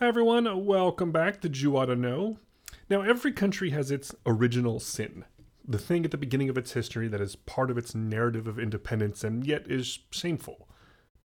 Hi 0.00 0.06
everyone, 0.06 0.64
welcome 0.64 1.10
back 1.10 1.40
to 1.40 1.48
Jew 1.48 1.76
Oughta 1.76 1.96
Know. 1.96 2.38
Now, 2.88 3.02
every 3.02 3.32
country 3.32 3.70
has 3.70 3.90
its 3.90 4.14
original 4.24 4.78
sin, 4.78 5.24
the 5.66 5.76
thing 5.76 6.04
at 6.04 6.12
the 6.12 6.16
beginning 6.16 6.48
of 6.48 6.56
its 6.56 6.74
history 6.74 7.08
that 7.08 7.20
is 7.20 7.34
part 7.34 7.68
of 7.68 7.76
its 7.76 7.96
narrative 7.96 8.46
of 8.46 8.60
independence 8.60 9.24
and 9.24 9.44
yet 9.44 9.68
is 9.68 9.98
shameful. 10.12 10.68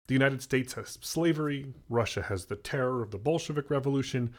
The 0.07 0.15
United 0.15 0.41
States 0.41 0.73
has 0.73 0.97
slavery, 1.03 1.75
Russia 1.91 2.23
has 2.23 2.47
the 2.47 2.57
terror 2.57 3.03
of 3.03 3.11
the 3.11 3.19
Bolshevik 3.19 3.69
Revolution, 3.69 4.33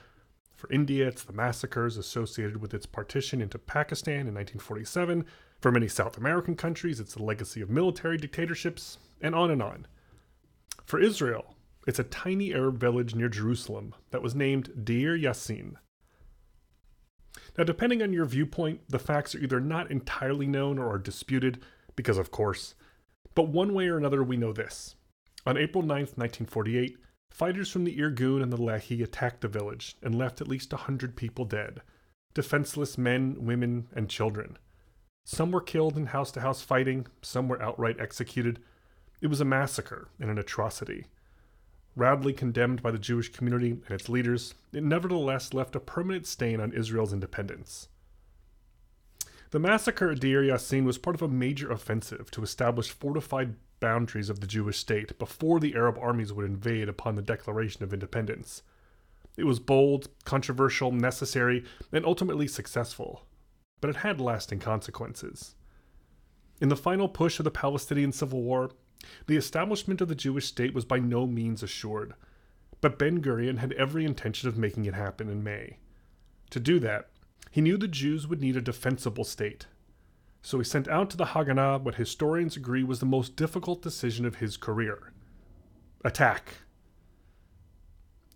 for 0.56 0.72
India, 0.72 1.08
it's 1.08 1.24
the 1.24 1.32
massacres 1.32 1.96
associated 1.96 2.58
with 2.58 2.74
its 2.74 2.88
partition 2.88 3.44
into 3.44 3.60
Pakistan 3.60 4.22
in 4.22 4.34
1947. 4.34 5.24
For 5.62 5.72
many 5.72 5.88
South 5.88 6.18
American 6.18 6.56
countries, 6.56 7.00
it's 7.00 7.14
the 7.14 7.22
legacy 7.22 7.62
of 7.62 7.70
military 7.70 8.18
dictatorships, 8.18 8.98
and 9.22 9.36
on 9.36 9.52
and 9.52 9.62
on. 9.62 9.86
For 10.84 11.00
Israel, 11.00 11.55
it's 11.86 12.00
a 12.00 12.04
tiny 12.04 12.54
Arab 12.54 12.80
village 12.80 13.16
near 13.16 13.30
Jerusalem 13.30 13.94
that 14.12 14.22
was 14.22 14.36
named 14.36 14.86
Deir 14.86 15.18
Yassin. 15.18 15.76
Now, 17.58 17.64
depending 17.64 18.02
on 18.02 18.14
your 18.14 18.26
viewpoint, 18.26 18.82
the 18.90 19.00
facts 19.00 19.36
are 19.36 19.40
either 19.40 19.60
not 19.60 19.92
entirely 19.92 20.48
known 20.48 20.80
or 20.80 20.90
are 20.90 20.98
disputed, 20.98 21.64
because 21.96 22.18
of 22.18 22.32
course. 22.32 22.76
But 23.34 23.50
one 23.50 23.74
way 23.74 23.88
or 23.88 23.98
another, 23.98 24.24
we 24.24 24.38
know 24.38 24.54
this. 24.54 24.96
On 25.46 25.58
April 25.58 25.84
9, 25.84 25.90
1948, 25.90 26.98
fighters 27.30 27.70
from 27.70 27.84
the 27.84 27.98
Irgun 27.98 28.42
and 28.42 28.52
the 28.52 28.58
Lehi 28.58 29.04
attacked 29.04 29.42
the 29.42 29.48
village 29.48 29.96
and 30.02 30.16
left 30.16 30.42
at 30.42 30.48
least 30.48 30.72
100 30.72 31.16
people 31.16 31.46
dead 31.46 31.82
defenseless 32.34 32.98
men, 32.98 33.38
women, 33.40 33.88
and 33.96 34.10
children. 34.10 34.58
Some 35.24 35.52
were 35.52 35.62
killed 35.62 35.98
in 35.98 36.08
house 36.08 36.32
to 36.34 36.42
house 36.42 36.62
fighting, 36.62 37.08
some 37.22 37.48
were 37.48 37.62
outright 37.62 38.00
executed. 38.00 38.60
It 39.22 39.28
was 39.28 39.42
a 39.42 39.46
massacre 39.46 40.10
and 40.20 40.30
an 40.30 40.38
atrocity. 40.38 41.06
Roundly 41.96 42.34
condemned 42.34 42.82
by 42.82 42.92
the 42.92 43.00
Jewish 43.00 43.32
community 43.32 43.72
and 43.72 43.92
its 43.92 44.10
leaders, 44.10 44.54
it 44.74 44.84
nevertheless 44.84 45.54
left 45.54 45.76
a 45.76 45.80
permanent 45.80 46.28
stain 46.28 46.60
on 46.60 46.74
Israel's 46.74 47.14
independence. 47.14 47.88
The 49.52 49.60
massacre 49.60 50.12
at 50.12 50.20
Deir 50.20 50.44
Yassin 50.44 50.84
was 50.84 50.98
part 50.98 51.16
of 51.16 51.22
a 51.22 51.30
major 51.30 51.72
offensive 51.72 52.30
to 52.32 52.44
establish 52.44 52.92
fortified 52.92 53.56
boundaries 53.80 54.30
of 54.30 54.42
the 54.42 54.48
Jewish 54.48 54.78
state 54.78 55.18
before 55.18 55.60
the 55.62 55.76
Arab 55.76 55.98
armies 56.00 56.34
would 56.34 56.46
invade 56.46 56.90
upon 56.90 57.16
the 57.16 57.22
declaration 57.22 57.84
of 57.84 57.94
independence. 57.94 58.64
It 59.38 59.46
was 59.46 59.60
bold, 59.60 60.10
controversial, 60.26 60.92
necessary, 60.92 61.64
and 61.92 62.06
ultimately 62.06 62.48
successful, 62.48 63.26
but 63.80 63.90
it 63.90 63.98
had 63.98 64.20
lasting 64.20 64.60
consequences. 64.60 65.56
In 66.60 66.70
the 66.70 66.76
final 66.76 67.08
push 67.08 67.40
of 67.40 67.44
the 67.44 67.52
Palestinian 67.52 68.12
Civil 68.12 68.42
War, 68.42 68.72
the 69.28 69.38
establishment 69.38 70.02
of 70.02 70.08
the 70.08 70.16
Jewish 70.16 70.46
state 70.46 70.74
was 70.74 70.86
by 70.86 71.00
no 71.00 71.26
means 71.26 71.64
assured, 71.64 72.14
but 72.82 73.00
Ben 73.00 73.22
Gurion 73.22 73.58
had 73.58 73.74
every 73.74 74.06
intention 74.06 74.50
of 74.50 74.58
making 74.58 74.86
it 74.86 74.94
happen 74.94 75.30
in 75.30 75.44
May. 75.44 75.78
To 76.52 76.60
do 76.60 76.80
that, 76.80 77.10
he 77.52 77.62
knew 77.62 77.78
the 77.78 77.88
Jews 77.88 78.28
would 78.28 78.42
need 78.42 78.58
a 78.58 78.62
defensible 78.62 79.24
state. 79.24 79.68
So 80.42 80.58
he 80.58 80.64
sent 80.64 80.88
out 80.88 81.10
to 81.10 81.18
the 81.18 81.26
Haganah 81.26 81.82
what 81.82 81.96
historians 81.96 82.56
agree 82.56 82.84
was 82.84 83.00
the 83.00 83.06
most 83.06 83.36
difficult 83.36 83.82
decision 83.82 84.26
of 84.26 84.36
his 84.36 84.58
career 84.58 85.12
attack. 86.04 86.58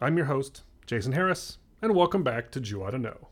I'm 0.02 0.18
your 0.18 0.26
host, 0.26 0.64
Jason 0.88 1.12
Harris, 1.12 1.60
and 1.82 1.94
welcome 1.94 2.24
back 2.24 2.50
to 2.52 2.60
Jew 2.60 2.84
Oughta 2.84 2.98
Know. 2.98 3.28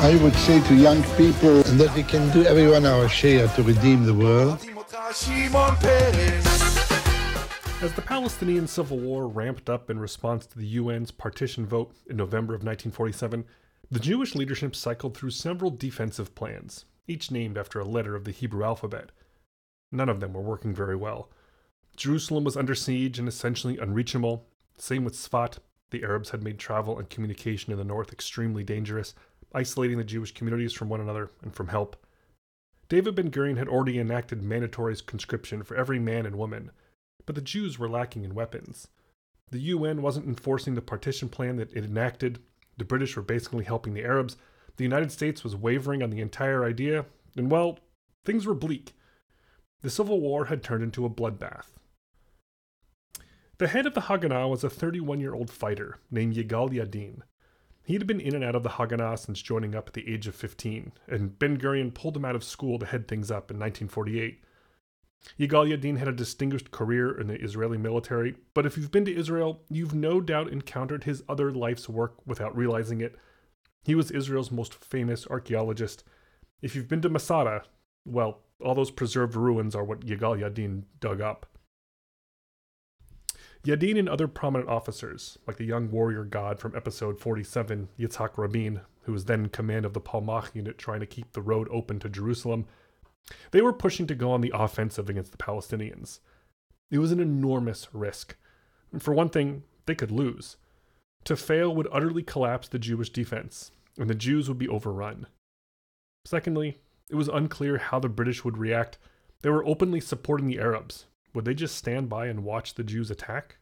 I 0.00 0.14
would 0.22 0.34
say 0.34 0.62
to 0.62 0.76
young 0.76 1.02
people 1.16 1.64
that 1.64 1.92
we 1.96 2.04
can 2.04 2.32
do 2.32 2.44
everyone 2.44 2.86
our 2.86 3.08
share 3.08 3.48
to 3.48 3.62
redeem 3.64 4.04
the 4.04 4.14
world. 4.14 4.64
As 7.82 7.92
the 7.94 8.04
Palestinian 8.06 8.68
Civil 8.68 9.00
War 9.00 9.26
ramped 9.26 9.68
up 9.68 9.90
in 9.90 9.98
response 9.98 10.46
to 10.46 10.56
the 10.56 10.78
UN's 10.78 11.10
partition 11.10 11.66
vote 11.66 11.96
in 12.08 12.16
November 12.16 12.54
of 12.54 12.60
1947, 12.60 13.44
the 13.90 13.98
Jewish 13.98 14.36
leadership 14.36 14.76
cycled 14.76 15.16
through 15.16 15.30
several 15.30 15.72
defensive 15.72 16.32
plans, 16.36 16.84
each 17.08 17.32
named 17.32 17.58
after 17.58 17.80
a 17.80 17.84
letter 17.84 18.14
of 18.14 18.22
the 18.22 18.30
Hebrew 18.30 18.62
alphabet. 18.62 19.10
None 19.90 20.08
of 20.08 20.20
them 20.20 20.32
were 20.32 20.40
working 20.40 20.76
very 20.76 20.94
well. 20.94 21.28
Jerusalem 21.96 22.44
was 22.44 22.56
under 22.56 22.76
siege 22.76 23.18
and 23.18 23.26
essentially 23.26 23.78
unreachable. 23.78 24.46
Same 24.76 25.04
with 25.04 25.14
Sfat. 25.14 25.58
The 25.90 26.04
Arabs 26.04 26.30
had 26.30 26.44
made 26.44 26.58
travel 26.58 26.98
and 26.98 27.10
communication 27.10 27.72
in 27.72 27.78
the 27.78 27.84
north 27.84 28.12
extremely 28.12 28.62
dangerous, 28.62 29.14
isolating 29.54 29.98
the 29.98 30.04
Jewish 30.04 30.32
communities 30.32 30.72
from 30.72 30.88
one 30.88 31.00
another 31.00 31.30
and 31.42 31.54
from 31.54 31.68
help. 31.68 31.96
David 32.88 33.14
Ben 33.14 33.30
Gurion 33.30 33.58
had 33.58 33.68
already 33.68 33.98
enacted 33.98 34.42
mandatory 34.42 34.96
conscription 35.06 35.62
for 35.62 35.76
every 35.76 35.98
man 35.98 36.26
and 36.26 36.36
woman, 36.36 36.70
but 37.26 37.34
the 37.34 37.42
Jews 37.42 37.78
were 37.78 37.88
lacking 37.88 38.24
in 38.24 38.34
weapons. 38.34 38.88
The 39.50 39.60
UN 39.60 40.02
wasn't 40.02 40.26
enforcing 40.26 40.74
the 40.74 40.82
partition 40.82 41.28
plan 41.28 41.56
that 41.56 41.72
it 41.72 41.84
enacted, 41.84 42.40
the 42.76 42.84
British 42.84 43.16
were 43.16 43.22
basically 43.22 43.64
helping 43.64 43.94
the 43.94 44.04
Arabs, 44.04 44.36
the 44.76 44.84
United 44.84 45.10
States 45.10 45.42
was 45.42 45.56
wavering 45.56 46.02
on 46.02 46.10
the 46.10 46.20
entire 46.20 46.64
idea, 46.64 47.04
and 47.36 47.50
well, 47.50 47.78
things 48.24 48.46
were 48.46 48.54
bleak. 48.54 48.92
The 49.82 49.90
Civil 49.90 50.20
War 50.20 50.46
had 50.46 50.62
turned 50.62 50.84
into 50.84 51.04
a 51.04 51.10
bloodbath. 51.10 51.66
The 53.58 53.68
head 53.68 53.86
of 53.86 53.94
the 53.94 54.02
Haganah 54.02 54.48
was 54.48 54.62
a 54.62 54.70
31 54.70 55.20
year 55.20 55.34
old 55.34 55.50
fighter 55.50 55.98
named 56.10 56.36
Yigal 56.36 56.70
Yadin. 56.70 57.22
He 57.88 57.94
had 57.94 58.06
been 58.06 58.20
in 58.20 58.34
and 58.34 58.44
out 58.44 58.54
of 58.54 58.62
the 58.62 58.68
Haganah 58.68 59.18
since 59.18 59.40
joining 59.40 59.74
up 59.74 59.88
at 59.88 59.94
the 59.94 60.12
age 60.12 60.26
of 60.26 60.34
15, 60.34 60.92
and 61.06 61.38
Ben 61.38 61.56
Gurion 61.56 61.94
pulled 61.94 62.18
him 62.18 62.24
out 62.26 62.36
of 62.36 62.44
school 62.44 62.78
to 62.78 62.84
head 62.84 63.08
things 63.08 63.30
up 63.30 63.50
in 63.50 63.58
1948. 63.58 64.44
Yigal 65.40 65.74
Yadin 65.74 65.96
had 65.96 66.06
a 66.06 66.12
distinguished 66.12 66.70
career 66.70 67.18
in 67.18 67.28
the 67.28 67.42
Israeli 67.42 67.78
military, 67.78 68.34
but 68.52 68.66
if 68.66 68.76
you've 68.76 68.90
been 68.90 69.06
to 69.06 69.16
Israel, 69.16 69.62
you've 69.70 69.94
no 69.94 70.20
doubt 70.20 70.52
encountered 70.52 71.04
his 71.04 71.22
other 71.30 71.50
life's 71.50 71.88
work 71.88 72.16
without 72.26 72.54
realizing 72.54 73.00
it. 73.00 73.16
He 73.84 73.94
was 73.94 74.10
Israel's 74.10 74.50
most 74.50 74.74
famous 74.74 75.26
archaeologist. 75.26 76.04
If 76.60 76.76
you've 76.76 76.88
been 76.88 77.00
to 77.00 77.08
Masada, 77.08 77.62
well, 78.04 78.40
all 78.62 78.74
those 78.74 78.90
preserved 78.90 79.34
ruins 79.34 79.74
are 79.74 79.84
what 79.84 80.00
Yigal 80.00 80.38
Yadin 80.38 80.82
dug 81.00 81.22
up. 81.22 81.46
Yadin 83.64 83.98
and 83.98 84.08
other 84.08 84.28
prominent 84.28 84.70
officers, 84.70 85.38
like 85.46 85.56
the 85.56 85.64
young 85.64 85.90
warrior 85.90 86.24
god 86.24 86.60
from 86.60 86.76
episode 86.76 87.18
47, 87.18 87.88
Yitzhak 87.98 88.38
Rabin, 88.38 88.80
who 89.02 89.12
was 89.12 89.24
then 89.24 89.44
in 89.44 89.48
command 89.48 89.84
of 89.84 89.94
the 89.94 90.00
Palmach 90.00 90.54
unit 90.54 90.78
trying 90.78 91.00
to 91.00 91.06
keep 91.06 91.32
the 91.32 91.42
road 91.42 91.68
open 91.70 91.98
to 92.00 92.08
Jerusalem, 92.08 92.66
they 93.50 93.60
were 93.60 93.72
pushing 93.72 94.06
to 94.06 94.14
go 94.14 94.30
on 94.30 94.40
the 94.40 94.52
offensive 94.54 95.10
against 95.10 95.32
the 95.32 95.38
Palestinians. 95.38 96.20
It 96.90 96.98
was 96.98 97.12
an 97.12 97.20
enormous 97.20 97.88
risk. 97.92 98.36
For 98.98 99.12
one 99.12 99.28
thing, 99.28 99.64
they 99.86 99.94
could 99.94 100.10
lose. 100.10 100.56
To 101.24 101.36
fail 101.36 101.74
would 101.74 101.88
utterly 101.92 102.22
collapse 102.22 102.68
the 102.68 102.78
Jewish 102.78 103.10
defense, 103.10 103.70
and 103.98 104.08
the 104.08 104.14
Jews 104.14 104.48
would 104.48 104.58
be 104.58 104.68
overrun. 104.68 105.26
Secondly, 106.24 106.78
it 107.10 107.16
was 107.16 107.28
unclear 107.28 107.78
how 107.78 107.98
the 107.98 108.08
British 108.08 108.44
would 108.44 108.56
react. 108.56 108.98
They 109.42 109.50
were 109.50 109.66
openly 109.66 110.00
supporting 110.00 110.46
the 110.46 110.58
Arabs. 110.60 111.06
Would 111.34 111.44
they 111.44 111.54
just 111.54 111.76
stand 111.76 112.08
by 112.08 112.26
and 112.26 112.44
watch 112.44 112.74
the 112.74 112.84
Jews 112.84 113.10
attack? 113.10 113.56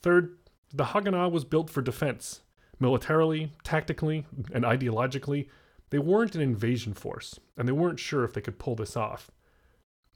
Third, 0.00 0.38
the 0.72 0.84
Haganah 0.84 1.30
was 1.30 1.44
built 1.44 1.70
for 1.70 1.82
defense. 1.82 2.40
Militarily, 2.78 3.52
tactically, 3.64 4.26
and 4.52 4.64
ideologically, 4.64 5.48
they 5.90 5.98
weren't 5.98 6.34
an 6.34 6.40
invasion 6.40 6.94
force, 6.94 7.40
and 7.56 7.66
they 7.66 7.72
weren't 7.72 7.98
sure 7.98 8.24
if 8.24 8.34
they 8.34 8.40
could 8.40 8.58
pull 8.58 8.76
this 8.76 8.96
off. 8.96 9.30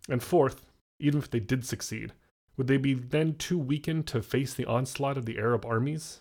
And 0.09 0.23
fourth, 0.23 0.67
even 1.01 1.19
if 1.19 1.31
they 1.31 1.41
did 1.41 1.65
succeed, 1.65 2.13
would 2.57 2.67
they 2.67 2.77
be 2.77 2.95
then 2.95 3.34
too 3.34 3.59
weakened 3.59 4.07
to 4.09 4.23
face 4.23 4.55
the 4.55 4.67
onslaught 4.67 5.17
of 5.17 5.25
the 5.25 5.39
Arab 5.39 5.65
armies? 5.65 6.21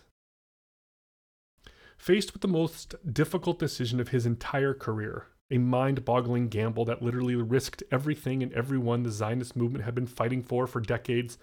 Faced 1.98 2.32
with 2.32 2.42
the 2.42 2.48
most 2.48 2.94
difficult 3.12 3.58
decision 3.58 4.00
of 4.00 4.08
his 4.08 4.26
entire 4.26 4.74
career, 4.74 5.26
a 5.52 5.58
mind 5.58 6.04
boggling 6.04 6.48
gamble 6.48 6.86
that 6.86 7.02
literally 7.02 7.36
risked 7.36 7.82
everything 7.92 8.42
and 8.42 8.52
everyone 8.54 9.02
the 9.02 9.10
Zionist 9.10 9.54
movement 9.54 9.84
had 9.84 9.94
been 9.94 10.06
fighting 10.06 10.42
for 10.42 10.66
for 10.66 10.80
decades, 10.80 11.36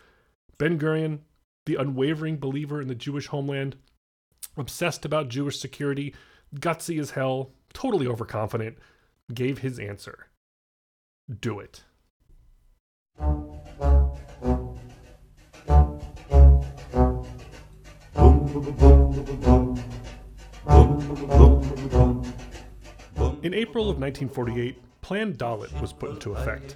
Ben 0.58 0.80
Gurion, 0.80 1.20
the 1.68 1.76
unwavering 1.76 2.38
believer 2.38 2.82
in 2.82 2.88
the 2.88 2.96
Jewish 2.96 3.28
homeland, 3.28 3.76
obsessed 4.58 5.06
about 5.06 5.30
Jewish 5.30 5.60
security, 5.60 6.16
gutsy 6.56 7.00
as 7.00 7.12
hell, 7.12 7.52
totally 7.72 8.08
overconfident, 8.08 8.78
gave 9.32 9.60
his 9.60 9.78
answer 9.78 10.28
Do 11.40 11.60
it. 11.60 11.84
In 23.42 23.54
April 23.54 23.90
of 23.90 24.00
1948, 24.00 25.02
Plan 25.02 25.34
Dalet 25.34 25.80
was 25.80 25.94
put 25.94 26.12
into 26.12 26.34
effect. 26.34 26.76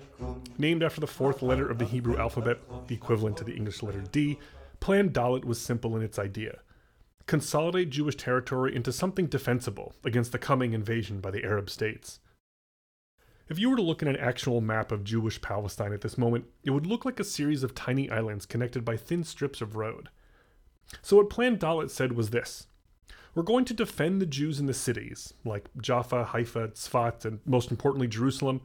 Named 0.58 0.82
after 0.82 1.02
the 1.02 1.08
fourth 1.08 1.42
letter 1.42 1.70
of 1.70 1.78
the 1.78 1.84
Hebrew 1.84 2.18
alphabet, 2.18 2.58
the 2.88 2.96
equivalent 2.96 3.36
to 3.38 3.44
the 3.44 3.54
English 3.54 3.84
letter 3.84 4.02
D, 4.14 4.40
Plan 4.80 5.10
Dalet 5.10 5.44
was 5.44 5.60
simple 5.60 5.96
in 5.98 6.02
its 6.02 6.18
idea. 6.18 6.60
consolidate 7.26 7.90
Jewish 7.90 8.16
territory 8.16 8.76
into 8.76 8.92
something 8.92 9.28
defensible 9.28 9.94
against 10.04 10.32
the 10.32 10.38
coming 10.40 10.74
invasion 10.74 11.20
by 11.20 11.32
the 11.32 11.44
Arab 11.44 11.70
states. 11.70 12.20
If 13.50 13.60
you 13.60 13.70
were 13.70 13.76
to 13.76 13.82
look 13.82 14.02
at 14.02 14.08
an 14.08 14.18
actual 14.18 14.62
map 14.62 14.92
of 14.92 15.04
Jewish 15.04 15.42
Palestine 15.42 15.94
at 15.94 16.02
this 16.02 16.18
moment, 16.18 16.46
it 16.64 16.72
would 16.72 16.86
look 16.86 17.06
like 17.06 17.20
a 17.20 17.26
series 17.26 17.64
of 17.64 17.76
tiny 17.76 18.10
islands 18.10 18.46
connected 18.46 18.86
by 18.86 18.98
thin 18.98 19.24
strips 19.24 19.62
of 19.62 19.76
road. 19.76 20.10
So, 21.02 21.18
what 21.18 21.30
Plan 21.30 21.58
Dalet 21.58 21.90
said 21.90 22.14
was 22.14 22.30
this 22.30 22.68
We're 23.36 23.44
going 23.44 23.66
to 23.66 23.74
defend 23.74 24.22
the 24.22 24.28
Jews 24.28 24.60
in 24.60 24.68
the 24.68 24.74
cities, 24.74 25.34
like 25.44 25.70
Jaffa, 25.82 26.26
Haifa, 26.26 26.70
Tzfat, 26.70 27.26
and 27.26 27.40
most 27.46 27.72
importantly, 27.72 28.08
Jerusalem. 28.08 28.62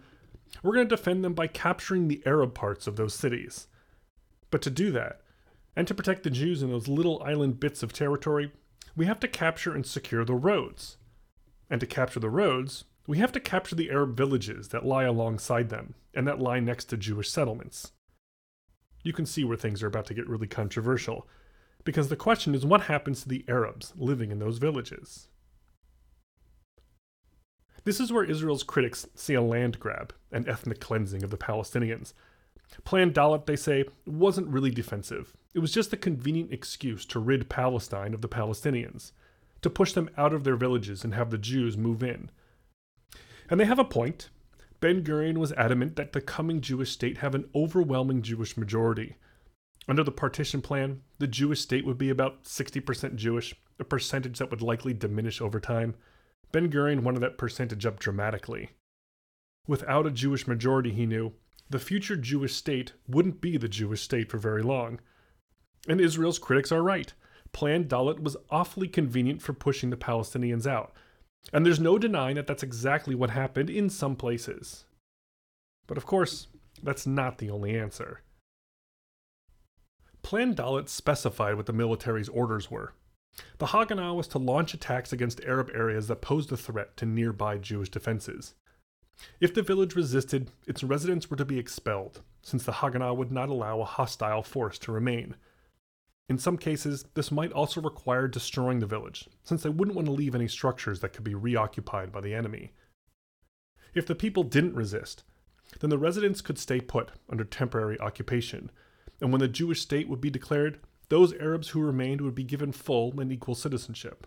We're 0.63 0.75
going 0.75 0.89
to 0.89 0.97
defend 0.97 1.25
them 1.25 1.35
by 1.35 1.47
capturing 1.47 2.09
the 2.09 2.23
Arab 2.27 2.55
parts 2.55 2.87
of 2.87 2.97
those 2.97 3.15
cities. 3.15 3.67
But 4.51 4.61
to 4.63 4.71
do 4.71 4.91
that, 4.93 5.21
and 5.75 5.87
to 5.89 5.95
protect 5.95 6.23
the 6.23 6.31
Jews 6.31 6.63
in 6.63 6.71
those 6.71 6.89
little 6.89 7.23
island 7.23 7.61
bits 7.61 7.83
of 7.83 7.93
territory, 7.93 8.53
we 8.97 9.07
have 9.07 9.21
to 9.21 9.29
capture 9.29 9.75
and 9.75 9.87
secure 9.87 10.25
the 10.25 10.35
roads. 10.35 10.97
And 11.71 11.81
to 11.81 11.87
capture 11.87 12.21
the 12.21 12.31
roads, 12.31 12.85
we 13.07 13.19
have 13.19 13.33
to 13.33 13.41
capture 13.41 13.77
the 13.77 13.91
Arab 13.91 14.17
villages 14.17 14.69
that 14.69 14.85
lie 14.85 15.05
alongside 15.05 15.71
them 15.71 15.95
and 16.15 16.27
that 16.27 16.41
lie 16.41 16.61
next 16.61 16.87
to 16.87 16.97
Jewish 16.97 17.31
settlements. 17.31 17.93
You 19.03 19.13
can 19.13 19.25
see 19.25 19.45
where 19.45 19.57
things 19.57 19.83
are 19.83 19.87
about 19.87 20.07
to 20.07 20.15
get 20.15 20.29
really 20.29 20.47
controversial, 20.47 21.27
because 21.89 22.11
the 22.11 22.17
question 22.17 22.55
is 22.55 22.67
what 22.67 22.83
happens 22.83 23.23
to 23.23 23.31
the 23.31 23.47
Arabs 23.49 23.95
living 23.97 24.31
in 24.31 24.41
those 24.41 24.59
villages? 24.59 25.29
This 27.85 27.99
is 27.99 28.13
where 28.13 28.25
Israel's 28.25 28.63
critics 28.63 29.07
see 29.15 29.33
a 29.33 29.41
land 29.41 29.81
grab 29.81 30.13
and 30.31 30.47
ethnic 30.47 30.81
cleansing 30.81 31.23
of 31.23 31.31
the 31.31 31.39
Palestinians. 31.39 32.13
Plan 32.85 33.11
Dalet, 33.11 33.47
they 33.47 33.57
say, 33.57 33.87
wasn't 34.05 34.49
really 34.49 34.71
defensive. 34.71 35.33
It 35.55 35.61
was 35.61 35.73
just 35.73 35.91
a 35.95 35.97
convenient 35.97 36.53
excuse 36.53 37.07
to 37.07 37.19
rid 37.19 37.49
Palestine 37.49 38.13
of 38.13 38.21
the 38.21 38.29
Palestinians, 38.29 39.13
to 39.63 39.71
push 39.71 39.95
them 39.95 40.11
out 40.19 40.35
of 40.35 40.45
their 40.45 40.57
villages 40.57 41.05
and 41.05 41.15
have 41.15 41.31
the 41.31 41.39
Jews 41.39 41.79
move 41.79 42.03
in. 42.03 42.31
And 43.49 43.59
they 43.59 43.65
have 43.65 43.79
a 43.79 43.85
point. 43.85 44.29
Ben 44.81 45.03
Gurion 45.03 45.39
was 45.39 45.53
adamant 45.53 45.97
that 45.97 46.13
the 46.13 46.21
coming 46.21 46.61
Jewish 46.61 46.91
state 46.91 47.17
have 47.17 47.35
an 47.35 47.49
overwhelming 47.55 48.21
Jewish 48.21 48.59
majority. 48.59 49.17
Under 49.89 50.05
the 50.05 50.13
partition 50.13 50.61
plan, 50.61 51.01
the 51.19 51.27
Jewish 51.27 51.63
state 51.63 51.87
would 51.87 51.97
be 51.97 52.11
about 52.11 52.45
60% 52.45 53.17
Jewish, 53.17 53.55
a 53.81 53.85
percentage 53.85 54.39
that 54.39 54.51
would 54.51 54.61
likely 54.61 54.93
diminish 54.93 55.41
over 55.41 55.59
time. 55.59 55.95
Ben 56.53 56.71
Gurion 56.71 57.01
wanted 57.01 57.21
that 57.21 57.39
percentage 57.39 57.87
up 57.87 57.99
dramatically. 57.99 58.71
Without 59.67 60.07
a 60.07 60.11
Jewish 60.11 60.47
majority, 60.47 60.93
he 60.93 61.07
knew, 61.07 61.33
the 61.71 61.79
future 61.79 62.17
Jewish 62.17 62.55
state 62.55 62.93
wouldn't 63.07 63.41
be 63.41 63.57
the 63.57 63.69
Jewish 63.69 64.03
state 64.03 64.31
for 64.31 64.39
very 64.39 64.63
long. 64.63 65.01
And 65.89 66.01
Israel's 66.01 66.39
critics 66.39 66.73
are 66.73 66.83
right. 66.83 67.13
Plan 67.53 67.85
Dalet 67.85 68.21
was 68.21 68.37
awfully 68.51 68.89
convenient 68.89 69.41
for 69.41 69.55
pushing 69.55 69.91
the 69.91 69.97
Palestinians 69.97 70.67
out, 70.67 70.93
and 71.53 71.65
there's 71.65 71.81
no 71.81 71.99
denying 71.99 72.37
that 72.37 72.47
that's 72.47 72.63
exactly 72.63 73.15
what 73.15 73.31
happened 73.31 73.71
in 73.71 73.89
some 73.89 74.17
places. 74.17 74.85
But 75.87 75.97
of 75.97 76.05
course, 76.05 76.49
that's 76.83 77.07
not 77.07 77.39
the 77.39 77.51
only 77.51 77.79
answer. 77.79 78.23
Plan 80.23 80.55
Dalet 80.55 80.89
specified 80.89 81.55
what 81.55 81.67
the 81.67 81.73
military's 81.73 82.29
orders 82.29 82.71
were. 82.71 82.93
The 83.59 83.67
Haganah 83.67 84.17
was 84.17 84.29
to 84.29 84.39
launch 84.39 84.75
attacks 84.75 85.13
against 85.13 85.45
Arab 85.45 85.71
areas 85.75 86.09
that 86.09 86.21
posed 86.21 86.51
a 86.53 86.57
threat 86.57 86.97
to 86.97 87.07
nearby 87.07 87.59
Jewish 87.59 87.89
defenses. 87.89 88.55
If 89.41 89.55
the 89.55 89.63
village 89.63 89.95
resisted, 89.95 90.51
its 90.67 90.85
residents 90.85 91.31
were 91.31 91.37
to 91.37 91.45
be 91.45 91.59
expelled, 91.59 92.23
since 92.43 92.65
the 92.65 92.73
Haganah 92.73 93.17
would 93.17 93.33
not 93.33 93.49
allow 93.49 93.81
a 93.81 93.85
hostile 93.85 94.43
force 94.43 94.79
to 94.81 94.93
remain. 94.93 95.37
In 96.29 96.39
some 96.39 96.59
cases, 96.59 97.07
this 97.15 97.33
might 97.33 97.53
also 97.53 97.81
require 97.81 98.29
destroying 98.29 98.81
the 98.81 98.87
village, 98.87 99.29
since 99.45 99.63
they 99.63 99.71
wouldn't 99.71 99.97
want 99.97 100.07
to 100.07 100.13
leave 100.13 100.35
any 100.35 100.47
structures 100.47 101.01
that 101.01 101.13
could 101.13 101.25
be 101.25 101.35
reoccupied 101.35 102.13
by 102.13 102.21
the 102.21 102.35
enemy. 102.35 102.73
If 103.95 104.07
the 104.07 104.15
people 104.15 104.43
didn't 104.43 104.75
resist, 104.75 105.25
then 105.81 105.91
the 105.91 105.99
residents 105.99 106.41
could 106.41 106.59
stay 106.59 106.81
put 106.81 107.11
under 107.31 107.45
temporary 107.45 107.99
occupation, 108.01 108.71
and 109.21 109.33
when 109.33 109.41
the 109.41 109.49
Jewish 109.49 109.81
state 109.81 110.09
would 110.09 110.21
be 110.21 110.31
declared, 110.31 110.81
those 111.09 111.35
Arabs 111.35 111.69
who 111.69 111.81
remained 111.81 112.21
would 112.21 112.35
be 112.35 112.45
given 112.45 112.73
full 112.73 113.19
and 113.21 113.33
equal 113.33 113.55
citizenship. 113.55 114.27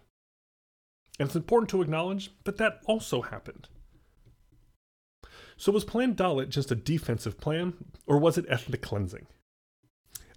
And 1.20 1.28
it's 1.28 1.36
important 1.36 1.70
to 1.70 1.82
acknowledge 1.82 2.32
that 2.46 2.58
that 2.58 2.80
also 2.86 3.22
happened. 3.22 3.68
So 5.58 5.72
was 5.72 5.86
Plan 5.86 6.16
Dalet 6.16 6.50
just 6.50 6.72
a 6.72 6.76
defensive 6.76 7.40
plan, 7.40 7.74
or 8.08 8.18
was 8.18 8.38
it 8.38 8.46
ethnic 8.50 8.82
cleansing? 8.82 9.28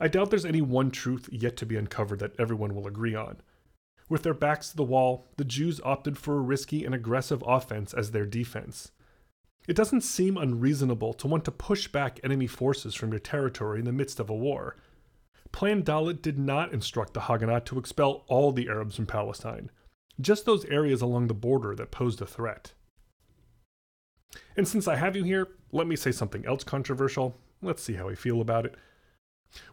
I 0.01 0.09
doubt 0.09 0.31
there's 0.31 0.45
any 0.45 0.61
one 0.61 0.91
truth 0.91 1.29
yet 1.33 1.56
to 1.59 1.67
be 1.67 1.77
uncovered 1.77 2.19
that 2.19 2.39
everyone 2.39 2.75
will 2.75 2.87
agree 2.87 3.15
on. 3.15 3.41
With 4.09 4.23
their 4.23 4.35
backs 4.35 4.69
to 4.71 4.77
the 4.77 4.85
wall, 4.85 5.29
the 5.39 5.45
Jews 5.45 5.81
opted 5.83 6.19
for 6.19 6.37
a 6.37 6.43
risky 6.43 6.85
and 6.85 6.95
aggressive 6.95 7.43
offense 7.47 7.95
as 7.95 8.11
their 8.11 8.27
defense. 8.27 8.91
It 9.67 9.77
doesn't 9.77 10.03
seem 10.03 10.37
unreasonable 10.37 11.15
to 11.15 11.27
want 11.27 11.45
to 11.47 11.51
push 11.51 11.89
back 11.89 12.21
enemy 12.23 12.47
forces 12.47 12.95
from 12.95 13.11
your 13.11 13.19
territory 13.19 13.79
in 13.79 13.87
the 13.87 13.93
midst 13.93 14.21
of 14.21 14.29
a 14.29 14.35
war. 14.35 14.77
Plan 15.53 15.83
Dalet 15.83 16.21
did 16.21 16.39
not 16.39 16.73
instruct 16.73 17.15
the 17.15 17.21
Haganah 17.21 17.65
to 17.67 17.79
expel 17.79 18.25
all 18.27 18.53
the 18.53 18.69
Arabs 18.69 18.97
from 18.97 19.07
Palestine, 19.07 19.71
just 20.21 20.45
those 20.45 20.65
areas 20.67 21.01
along 21.01 21.29
the 21.29 21.35
border 21.35 21.75
that 21.77 21.91
posed 21.91 22.21
a 22.21 22.27
threat. 22.27 22.75
And 24.57 24.67
since 24.67 24.87
I 24.87 24.97
have 24.97 25.17
you 25.17 25.25
here, 25.25 25.49
let 25.73 25.87
me 25.87 25.97
say 25.97 26.13
something 26.13 26.45
else 26.45 26.65
controversial. 26.65 27.37
Let's 27.63 27.83
see 27.83 27.95
how 27.95 28.09
we 28.09 28.17
feel 28.17 28.41
about 28.41 28.67
it. 28.67 28.75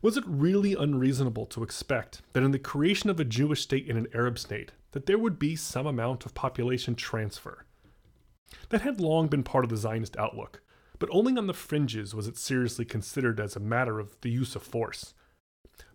Was 0.02 0.16
it 0.16 0.24
really 0.28 0.76
unreasonable 0.76 1.48
to 1.48 1.64
expect 1.64 2.22
that 2.34 2.44
in 2.44 2.52
the 2.52 2.60
creation 2.60 3.10
of 3.10 3.20
a 3.20 3.26
Jewish 3.26 3.62
state 3.62 3.88
in 3.88 3.98
an 3.98 4.08
Arab 4.14 4.38
state, 4.38 4.72
that 4.92 5.08
there 5.08 5.18
would 5.18 5.40
be 5.40 5.56
some 5.56 5.88
amount 5.88 6.26
of 6.26 6.36
population 6.36 6.96
transfer? 6.96 7.66
That 8.70 8.82
had 8.82 9.00
long 9.00 9.28
been 9.28 9.44
part 9.44 9.64
of 9.64 9.70
the 9.70 9.78
Zionist 9.78 10.18
outlook, 10.18 10.62
but 11.00 11.10
only 11.12 11.38
on 11.38 11.48
the 11.48 11.54
fringes 11.54 12.14
was 12.14 12.28
it 12.28 12.38
seriously 12.38 12.86
considered 12.86 13.40
as 13.40 13.56
a 13.56 13.60
matter 13.60 14.00
of 14.00 14.20
the 14.22 14.30
use 14.30 14.56
of 14.56 14.64
force. 14.64 15.14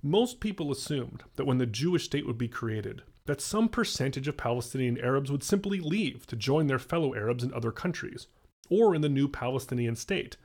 Most 0.02 0.40
people 0.40 0.70
assumed 0.70 1.24
that 1.36 1.46
when 1.46 1.58
the 1.58 1.66
Jewish 1.66 2.04
state 2.04 2.26
would 2.26 2.38
be 2.38 2.48
created, 2.48 3.02
that 3.26 3.40
some 3.40 3.68
percentage 3.68 4.28
of 4.28 4.36
Palestinian 4.36 4.98
Arabs 4.98 5.30
would 5.30 5.42
simply 5.42 5.80
leave 5.80 6.26
to 6.26 6.36
join 6.36 6.66
their 6.66 6.78
fellow 6.78 7.14
Arabs 7.14 7.44
in 7.44 7.52
other 7.52 7.72
countries, 7.72 8.26
or 8.70 8.94
in 8.94 9.00
the 9.00 9.08
new 9.08 9.28
Palestinian 9.28 9.96
state, 9.96 10.36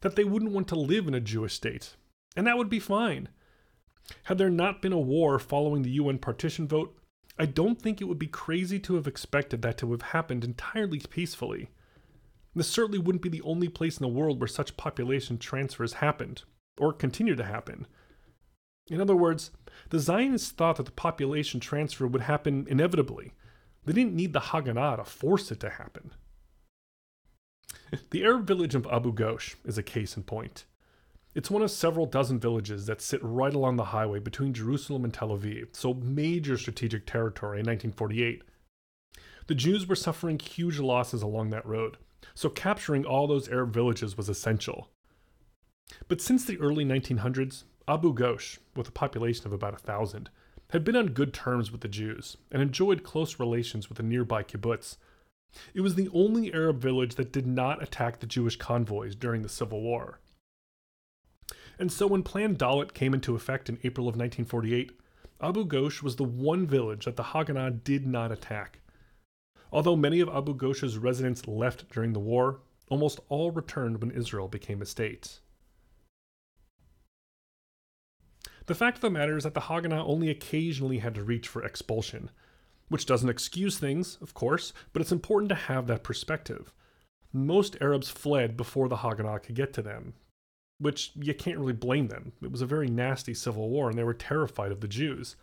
that 0.00 0.16
they 0.16 0.24
wouldn't 0.24 0.52
want 0.52 0.68
to 0.68 0.76
live 0.76 1.08
in 1.08 1.14
a 1.14 1.20
Jewish 1.20 1.54
state 1.54 1.96
and 2.36 2.46
that 2.46 2.58
would 2.58 2.68
be 2.68 2.80
fine. 2.80 3.28
Had 4.24 4.38
there 4.38 4.50
not 4.50 4.82
been 4.82 4.92
a 4.92 4.98
war 4.98 5.38
following 5.38 5.82
the 5.82 5.90
UN 5.90 6.18
partition 6.18 6.68
vote, 6.68 6.96
I 7.38 7.46
don't 7.46 7.80
think 7.80 8.00
it 8.00 8.04
would 8.04 8.18
be 8.18 8.28
crazy 8.28 8.78
to 8.80 8.94
have 8.94 9.06
expected 9.06 9.62
that 9.62 9.78
to 9.78 9.90
have 9.90 10.02
happened 10.02 10.44
entirely 10.44 11.00
peacefully. 11.00 11.70
This 12.54 12.68
certainly 12.68 12.98
wouldn't 12.98 13.22
be 13.22 13.28
the 13.28 13.42
only 13.42 13.68
place 13.68 13.98
in 13.98 14.02
the 14.02 14.08
world 14.08 14.40
where 14.40 14.46
such 14.46 14.76
population 14.76 15.38
transfers 15.38 15.94
happened, 15.94 16.42
or 16.78 16.92
continue 16.92 17.34
to 17.34 17.44
happen. 17.44 17.86
In 18.88 19.00
other 19.00 19.16
words, 19.16 19.50
the 19.90 19.98
Zionists 19.98 20.52
thought 20.52 20.76
that 20.76 20.86
the 20.86 20.92
population 20.92 21.58
transfer 21.58 22.06
would 22.06 22.22
happen 22.22 22.66
inevitably. 22.68 23.32
They 23.84 23.92
didn't 23.92 24.14
need 24.14 24.32
the 24.32 24.40
Haganah 24.40 24.98
to 24.98 25.04
force 25.04 25.50
it 25.50 25.60
to 25.60 25.70
happen. 25.70 26.12
The 28.10 28.24
Arab 28.24 28.46
village 28.46 28.74
of 28.74 28.88
Abu 28.88 29.12
Ghosh 29.12 29.54
is 29.64 29.78
a 29.78 29.82
case 29.82 30.16
in 30.16 30.24
point. 30.24 30.64
It's 31.34 31.50
one 31.50 31.62
of 31.62 31.70
several 31.72 32.06
dozen 32.06 32.38
villages 32.38 32.86
that 32.86 33.02
sit 33.02 33.18
right 33.20 33.52
along 33.52 33.74
the 33.74 33.86
highway 33.86 34.20
between 34.20 34.54
Jerusalem 34.54 35.02
and 35.02 35.12
Tel 35.12 35.30
Aviv, 35.30 35.74
so 35.74 35.94
major 35.94 36.56
strategic 36.56 37.06
territory 37.06 37.58
in 37.58 37.66
1948. 37.66 38.42
The 39.48 39.54
Jews 39.56 39.88
were 39.88 39.96
suffering 39.96 40.38
huge 40.38 40.78
losses 40.78 41.22
along 41.22 41.50
that 41.50 41.66
road, 41.66 41.96
so 42.34 42.48
capturing 42.48 43.04
all 43.04 43.26
those 43.26 43.48
Arab 43.48 43.74
villages 43.74 44.16
was 44.16 44.28
essential. 44.28 44.90
But 46.06 46.20
since 46.20 46.44
the 46.44 46.58
early 46.60 46.84
1900s, 46.84 47.64
Abu 47.88 48.14
Ghosh, 48.14 48.58
with 48.76 48.88
a 48.88 48.92
population 48.92 49.46
of 49.46 49.52
about 49.52 49.74
a 49.74 49.78
thousand, 49.78 50.30
had 50.70 50.84
been 50.84 50.96
on 50.96 51.08
good 51.08 51.34
terms 51.34 51.72
with 51.72 51.80
the 51.80 51.88
Jews 51.88 52.36
and 52.52 52.62
enjoyed 52.62 53.02
close 53.02 53.40
relations 53.40 53.88
with 53.88 53.96
the 53.96 54.04
nearby 54.04 54.44
kibbutz. 54.44 54.98
It 55.74 55.80
was 55.80 55.96
the 55.96 56.08
only 56.14 56.54
Arab 56.54 56.80
village 56.80 57.16
that 57.16 57.32
did 57.32 57.46
not 57.46 57.82
attack 57.82 58.20
the 58.20 58.26
Jewish 58.26 58.56
convoys 58.56 59.16
during 59.16 59.42
the 59.42 59.48
Civil 59.48 59.82
War. 59.82 60.20
And 61.78 61.90
so 61.90 62.06
when 62.06 62.22
Plan 62.22 62.56
Dalet 62.56 62.94
came 62.94 63.14
into 63.14 63.34
effect 63.34 63.68
in 63.68 63.78
April 63.82 64.08
of 64.08 64.16
1948, 64.16 64.92
Abu 65.40 65.66
Ghosh 65.66 66.02
was 66.02 66.16
the 66.16 66.24
one 66.24 66.66
village 66.66 67.04
that 67.04 67.16
the 67.16 67.22
Haganah 67.22 67.82
did 67.82 68.06
not 68.06 68.30
attack. 68.30 68.80
Although 69.72 69.96
many 69.96 70.20
of 70.20 70.28
Abu 70.28 70.54
Ghosh's 70.56 70.98
residents 70.98 71.48
left 71.48 71.90
during 71.90 72.12
the 72.12 72.20
war, 72.20 72.60
almost 72.88 73.20
all 73.28 73.50
returned 73.50 74.00
when 74.00 74.12
Israel 74.12 74.46
became 74.46 74.80
a 74.80 74.86
state. 74.86 75.40
The 78.66 78.74
fact 78.74 78.98
of 78.98 79.02
the 79.02 79.10
matter 79.10 79.36
is 79.36 79.44
that 79.44 79.54
the 79.54 79.62
Haganah 79.62 80.06
only 80.06 80.30
occasionally 80.30 80.98
had 80.98 81.14
to 81.16 81.24
reach 81.24 81.48
for 81.48 81.62
expulsion, 81.62 82.30
which 82.88 83.04
doesn't 83.04 83.28
excuse 83.28 83.78
things, 83.78 84.16
of 84.22 84.32
course, 84.32 84.72
but 84.92 85.02
it's 85.02 85.12
important 85.12 85.50
to 85.50 85.54
have 85.54 85.86
that 85.88 86.04
perspective. 86.04 86.72
Most 87.32 87.76
Arabs 87.80 88.08
fled 88.08 88.56
before 88.56 88.88
the 88.88 88.98
Haganah 88.98 89.42
could 89.42 89.56
get 89.56 89.72
to 89.74 89.82
them, 89.82 90.14
which 90.78 91.12
you 91.14 91.34
can't 91.34 91.58
really 91.58 91.72
blame 91.72 92.08
them. 92.08 92.32
It 92.42 92.50
was 92.50 92.62
a 92.62 92.66
very 92.66 92.88
nasty 92.88 93.34
civil 93.34 93.68
war, 93.68 93.88
and 93.88 93.98
they 93.98 94.04
were 94.04 94.14
terrified 94.14 94.72
of 94.72 94.80
the 94.80 94.88
Jews. 94.88 95.36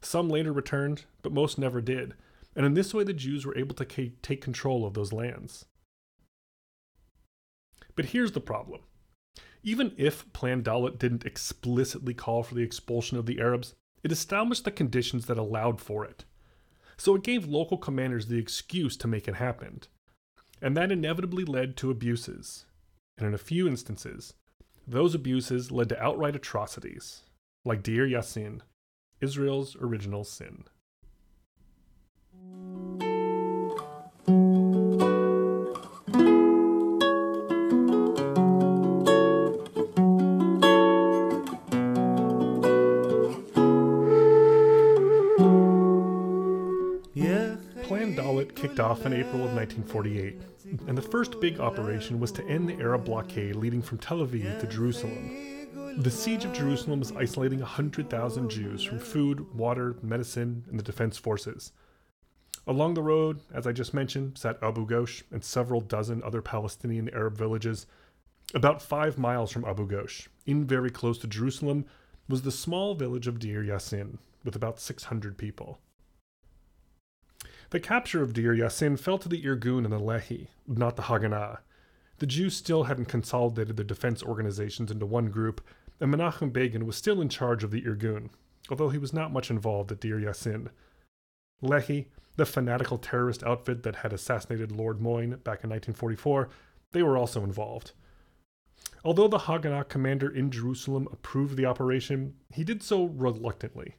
Some 0.00 0.28
later 0.28 0.52
returned, 0.52 1.04
but 1.22 1.32
most 1.32 1.58
never 1.58 1.80
did, 1.80 2.14
and 2.56 2.64
in 2.64 2.74
this 2.74 2.94
way 2.94 3.04
the 3.04 3.12
Jews 3.12 3.44
were 3.44 3.56
able 3.56 3.74
to 3.74 3.84
take 3.84 4.40
control 4.40 4.86
of 4.86 4.94
those 4.94 5.12
lands. 5.12 5.66
But 7.96 8.06
here's 8.06 8.32
the 8.32 8.40
problem. 8.40 8.80
Even 9.62 9.92
if 9.98 10.32
Plan 10.32 10.62
Dalet 10.62 10.98
didn't 10.98 11.26
explicitly 11.26 12.14
call 12.14 12.42
for 12.42 12.54
the 12.54 12.62
expulsion 12.62 13.18
of 13.18 13.26
the 13.26 13.40
Arabs, 13.40 13.74
it 14.02 14.10
established 14.10 14.64
the 14.64 14.70
conditions 14.70 15.26
that 15.26 15.36
allowed 15.36 15.80
for 15.80 16.04
it. 16.04 16.24
So 16.96 17.14
it 17.14 17.22
gave 17.22 17.46
local 17.46 17.76
commanders 17.76 18.26
the 18.26 18.38
excuse 18.38 18.96
to 18.98 19.08
make 19.08 19.28
it 19.28 19.34
happen. 19.34 19.80
And 20.62 20.76
that 20.76 20.92
inevitably 20.92 21.44
led 21.44 21.76
to 21.78 21.90
abuses. 21.90 22.64
And 23.18 23.26
in 23.26 23.34
a 23.34 23.38
few 23.38 23.68
instances, 23.68 24.32
those 24.86 25.14
abuses 25.14 25.70
led 25.70 25.88
to 25.90 26.02
outright 26.02 26.36
atrocities, 26.36 27.22
like 27.64 27.82
Deir 27.82 28.06
Yassin, 28.06 28.60
Israel's 29.20 29.76
original 29.80 30.24
sin. 30.24 30.64
Kicked 48.54 48.80
off 48.80 49.06
in 49.06 49.12
April 49.12 49.44
of 49.44 49.54
1948, 49.54 50.40
and 50.86 50.98
the 50.98 51.02
first 51.02 51.40
big 51.40 51.60
operation 51.60 52.20
was 52.20 52.30
to 52.32 52.46
end 52.46 52.68
the 52.68 52.78
Arab 52.80 53.04
blockade 53.04 53.56
leading 53.56 53.80
from 53.80 53.98
Tel 53.98 54.18
Aviv 54.18 54.60
to 54.60 54.66
Jerusalem. 54.66 55.58
The 55.98 56.10
siege 56.10 56.44
of 56.44 56.52
Jerusalem 56.52 57.00
was 57.00 57.12
isolating 57.12 57.60
100,000 57.60 58.50
Jews 58.50 58.82
from 58.82 58.98
food, 58.98 59.54
water, 59.54 59.96
medicine, 60.02 60.64
and 60.68 60.78
the 60.78 60.82
defense 60.82 61.16
forces. 61.16 61.72
Along 62.66 62.94
the 62.94 63.02
road, 63.02 63.40
as 63.52 63.66
I 63.66 63.72
just 63.72 63.94
mentioned, 63.94 64.36
sat 64.36 64.62
Abu 64.62 64.86
Ghosh 64.86 65.22
and 65.30 65.42
several 65.42 65.80
dozen 65.80 66.22
other 66.22 66.42
Palestinian 66.42 67.08
Arab 67.14 67.38
villages. 67.38 67.86
About 68.54 68.82
five 68.82 69.16
miles 69.16 69.50
from 69.50 69.64
Abu 69.64 69.88
Ghosh, 69.88 70.28
in 70.44 70.66
very 70.66 70.90
close 70.90 71.18
to 71.18 71.26
Jerusalem, 71.26 71.86
was 72.28 72.42
the 72.42 72.52
small 72.52 72.94
village 72.94 73.26
of 73.26 73.38
Deir 73.38 73.64
Yassin, 73.64 74.18
with 74.44 74.54
about 74.54 74.80
600 74.80 75.38
people. 75.38 75.78
The 77.70 77.78
capture 77.78 78.20
of 78.20 78.32
Deir 78.32 78.52
Yassin 78.52 78.98
fell 78.98 79.16
to 79.18 79.28
the 79.28 79.44
Irgun 79.44 79.84
and 79.84 79.92
the 79.92 80.00
Lehi, 80.00 80.48
not 80.66 80.96
the 80.96 81.02
Haganah. 81.02 81.58
The 82.18 82.26
Jews 82.26 82.56
still 82.56 82.84
hadn't 82.84 83.04
consolidated 83.04 83.76
their 83.76 83.84
defense 83.84 84.24
organizations 84.24 84.90
into 84.90 85.06
one 85.06 85.30
group, 85.30 85.60
and 86.00 86.12
Menachem 86.12 86.52
Begin 86.52 86.84
was 86.84 86.96
still 86.96 87.20
in 87.20 87.28
charge 87.28 87.62
of 87.62 87.70
the 87.70 87.82
Irgun, 87.82 88.30
although 88.70 88.88
he 88.88 88.98
was 88.98 89.12
not 89.12 89.32
much 89.32 89.50
involved 89.50 89.92
at 89.92 90.00
Deir 90.00 90.18
Yassin. 90.18 90.70
Lehi, 91.62 92.06
the 92.34 92.44
fanatical 92.44 92.98
terrorist 92.98 93.44
outfit 93.44 93.84
that 93.84 93.96
had 93.96 94.12
assassinated 94.12 94.72
Lord 94.72 95.00
Moyne 95.00 95.36
back 95.44 95.62
in 95.62 95.70
1944, 95.70 96.48
they 96.90 97.04
were 97.04 97.16
also 97.16 97.44
involved. 97.44 97.92
Although 99.04 99.28
the 99.28 99.38
Haganah 99.38 99.88
commander 99.88 100.28
in 100.28 100.50
Jerusalem 100.50 101.06
approved 101.12 101.56
the 101.56 101.66
operation, 101.66 102.34
he 102.52 102.64
did 102.64 102.82
so 102.82 103.04
reluctantly. 103.04 103.94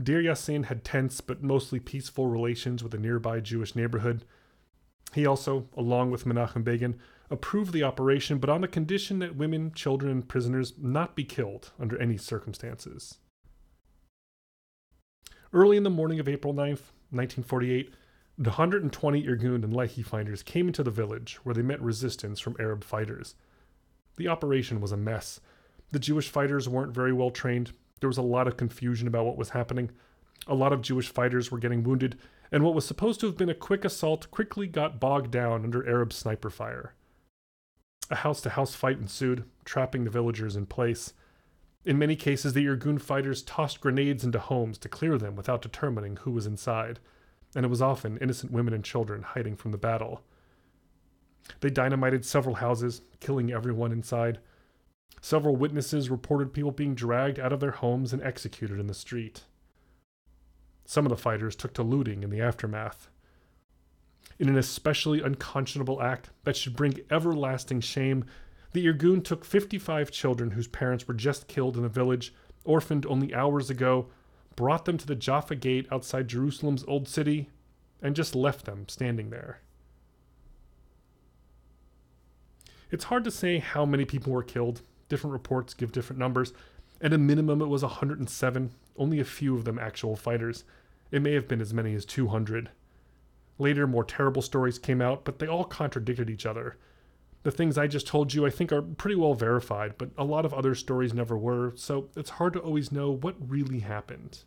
Deir 0.00 0.22
Yassin 0.22 0.64
had 0.64 0.84
tense 0.84 1.20
but 1.20 1.42
mostly 1.42 1.78
peaceful 1.78 2.26
relations 2.26 2.82
with 2.82 2.94
a 2.94 2.98
nearby 2.98 3.40
Jewish 3.40 3.74
neighborhood. 3.74 4.24
He 5.14 5.26
also, 5.26 5.68
along 5.76 6.10
with 6.10 6.24
Menachem 6.24 6.64
Begin, 6.64 6.98
approved 7.30 7.72
the 7.72 7.82
operation, 7.82 8.38
but 8.38 8.50
on 8.50 8.62
the 8.62 8.68
condition 8.68 9.18
that 9.18 9.36
women, 9.36 9.72
children, 9.72 10.10
and 10.10 10.28
prisoners 10.28 10.74
not 10.78 11.14
be 11.14 11.24
killed 11.24 11.72
under 11.78 12.00
any 12.00 12.16
circumstances. 12.16 13.18
Early 15.52 15.76
in 15.76 15.82
the 15.82 15.90
morning 15.90 16.18
of 16.18 16.28
April 16.28 16.54
9th, 16.54 16.92
1948, 17.10 17.94
the 18.38 18.50
120 18.50 19.22
Irgun 19.24 19.62
and 19.62 19.74
Lehi 19.74 20.04
fighters 20.04 20.42
came 20.42 20.66
into 20.66 20.82
the 20.82 20.90
village 20.90 21.38
where 21.42 21.54
they 21.54 21.60
met 21.60 21.82
resistance 21.82 22.40
from 22.40 22.56
Arab 22.58 22.82
fighters. 22.82 23.34
The 24.16 24.28
operation 24.28 24.80
was 24.80 24.92
a 24.92 24.96
mess. 24.96 25.40
The 25.90 25.98
Jewish 25.98 26.30
fighters 26.30 26.68
weren't 26.68 26.94
very 26.94 27.12
well 27.12 27.30
trained, 27.30 27.72
there 28.02 28.08
was 28.08 28.18
a 28.18 28.22
lot 28.22 28.48
of 28.48 28.56
confusion 28.56 29.06
about 29.06 29.24
what 29.24 29.36
was 29.36 29.50
happening. 29.50 29.88
A 30.48 30.56
lot 30.56 30.72
of 30.72 30.82
Jewish 30.82 31.08
fighters 31.08 31.52
were 31.52 31.60
getting 31.60 31.84
wounded, 31.84 32.18
and 32.50 32.64
what 32.64 32.74
was 32.74 32.84
supposed 32.84 33.20
to 33.20 33.26
have 33.26 33.36
been 33.36 33.48
a 33.48 33.54
quick 33.54 33.84
assault 33.84 34.28
quickly 34.32 34.66
got 34.66 34.98
bogged 34.98 35.30
down 35.30 35.62
under 35.62 35.88
Arab 35.88 36.12
sniper 36.12 36.50
fire. 36.50 36.94
A 38.10 38.16
house 38.16 38.40
to 38.40 38.50
house 38.50 38.74
fight 38.74 38.98
ensued, 38.98 39.44
trapping 39.64 40.02
the 40.02 40.10
villagers 40.10 40.56
in 40.56 40.66
place. 40.66 41.12
In 41.84 41.96
many 41.96 42.16
cases, 42.16 42.54
the 42.54 42.66
Irgun 42.66 43.00
fighters 43.00 43.40
tossed 43.40 43.80
grenades 43.80 44.24
into 44.24 44.40
homes 44.40 44.78
to 44.78 44.88
clear 44.88 45.16
them 45.16 45.36
without 45.36 45.62
determining 45.62 46.16
who 46.16 46.32
was 46.32 46.44
inside, 46.44 46.98
and 47.54 47.64
it 47.64 47.68
was 47.68 47.80
often 47.80 48.18
innocent 48.18 48.50
women 48.50 48.74
and 48.74 48.84
children 48.84 49.22
hiding 49.22 49.54
from 49.54 49.70
the 49.70 49.78
battle. 49.78 50.22
They 51.60 51.70
dynamited 51.70 52.24
several 52.24 52.56
houses, 52.56 53.02
killing 53.20 53.52
everyone 53.52 53.92
inside. 53.92 54.40
Several 55.20 55.56
witnesses 55.56 56.10
reported 56.10 56.52
people 56.52 56.72
being 56.72 56.94
dragged 56.94 57.38
out 57.38 57.52
of 57.52 57.60
their 57.60 57.70
homes 57.72 58.12
and 58.12 58.22
executed 58.22 58.80
in 58.80 58.86
the 58.86 58.94
street. 58.94 59.44
Some 60.84 61.06
of 61.06 61.10
the 61.10 61.16
fighters 61.16 61.54
took 61.54 61.74
to 61.74 61.82
looting 61.82 62.22
in 62.22 62.30
the 62.30 62.40
aftermath. 62.40 63.08
In 64.38 64.48
an 64.48 64.58
especially 64.58 65.20
unconscionable 65.20 66.02
act 66.02 66.30
that 66.44 66.56
should 66.56 66.74
bring 66.74 67.00
everlasting 67.10 67.80
shame, 67.80 68.24
the 68.72 68.86
Irgun 68.86 69.22
took 69.22 69.44
55 69.44 70.10
children 70.10 70.52
whose 70.52 70.66
parents 70.66 71.06
were 71.06 71.14
just 71.14 71.46
killed 71.46 71.76
in 71.76 71.82
the 71.82 71.88
village, 71.88 72.34
orphaned 72.64 73.06
only 73.06 73.34
hours 73.34 73.70
ago, 73.70 74.08
brought 74.56 74.84
them 74.84 74.98
to 74.98 75.06
the 75.06 75.14
Jaffa 75.14 75.54
Gate 75.54 75.86
outside 75.92 76.28
Jerusalem's 76.28 76.84
Old 76.88 77.08
City, 77.08 77.50
and 78.00 78.16
just 78.16 78.34
left 78.34 78.64
them 78.64 78.88
standing 78.88 79.30
there. 79.30 79.60
It's 82.90 83.04
hard 83.04 83.24
to 83.24 83.30
say 83.30 83.58
how 83.58 83.86
many 83.86 84.04
people 84.04 84.32
were 84.32 84.42
killed, 84.42 84.82
Different 85.12 85.34
reports 85.34 85.74
give 85.74 85.92
different 85.92 86.18
numbers. 86.18 86.54
At 87.02 87.12
a 87.12 87.18
minimum, 87.18 87.60
it 87.60 87.66
was 87.66 87.82
107, 87.82 88.70
only 88.96 89.20
a 89.20 89.24
few 89.24 89.54
of 89.54 89.66
them 89.66 89.78
actual 89.78 90.16
fighters. 90.16 90.64
It 91.10 91.20
may 91.20 91.34
have 91.34 91.46
been 91.46 91.60
as 91.60 91.74
many 91.74 91.94
as 91.94 92.06
200. 92.06 92.70
Later, 93.58 93.86
more 93.86 94.04
terrible 94.04 94.40
stories 94.40 94.78
came 94.78 95.02
out, 95.02 95.26
but 95.26 95.38
they 95.38 95.46
all 95.46 95.64
contradicted 95.64 96.30
each 96.30 96.46
other. 96.46 96.78
The 97.42 97.50
things 97.50 97.76
I 97.76 97.88
just 97.88 98.06
told 98.06 98.32
you, 98.32 98.46
I 98.46 98.50
think, 98.50 98.72
are 98.72 98.80
pretty 98.80 99.16
well 99.16 99.34
verified, 99.34 99.96
but 99.98 100.12
a 100.16 100.24
lot 100.24 100.46
of 100.46 100.54
other 100.54 100.74
stories 100.74 101.12
never 101.12 101.36
were, 101.36 101.74
so 101.76 102.08
it's 102.16 102.30
hard 102.30 102.54
to 102.54 102.60
always 102.60 102.90
know 102.90 103.10
what 103.10 103.36
really 103.46 103.80
happened. 103.80 104.38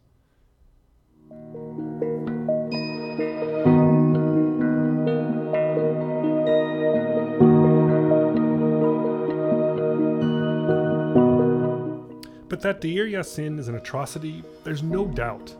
But 12.55 12.61
that 12.61 12.79
Deir 12.79 13.05
Yassin 13.05 13.59
is 13.59 13.67
an 13.67 13.75
atrocity, 13.75 14.41
there's 14.63 14.81
no 14.81 15.05
doubt. 15.05 15.53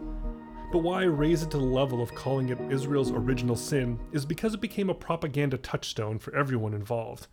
But 0.72 0.78
why 0.78 1.02
I 1.02 1.08
raise 1.08 1.44
it 1.44 1.52
to 1.52 1.58
the 1.58 1.64
level 1.66 2.02
of 2.02 2.16
calling 2.16 2.48
it 2.48 2.72
Israel's 2.72 3.12
original 3.12 3.58
sin 3.58 4.00
is 4.14 4.26
because 4.26 4.54
it 4.54 4.62
became 4.62 4.90
a 4.90 4.94
propaganda 4.94 5.58
touchstone 5.58 6.20
for 6.20 6.34
everyone 6.34 6.74
involved. 6.74 7.28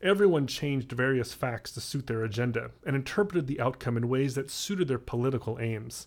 Everyone 0.00 0.46
changed 0.46 0.92
various 0.92 1.34
facts 1.34 1.72
to 1.72 1.80
suit 1.80 2.06
their 2.06 2.22
agenda 2.22 2.70
and 2.86 2.94
interpreted 2.94 3.48
the 3.48 3.60
outcome 3.60 3.96
in 3.96 4.08
ways 4.08 4.36
that 4.36 4.48
suited 4.48 4.86
their 4.86 5.00
political 5.00 5.58
aims. 5.58 6.06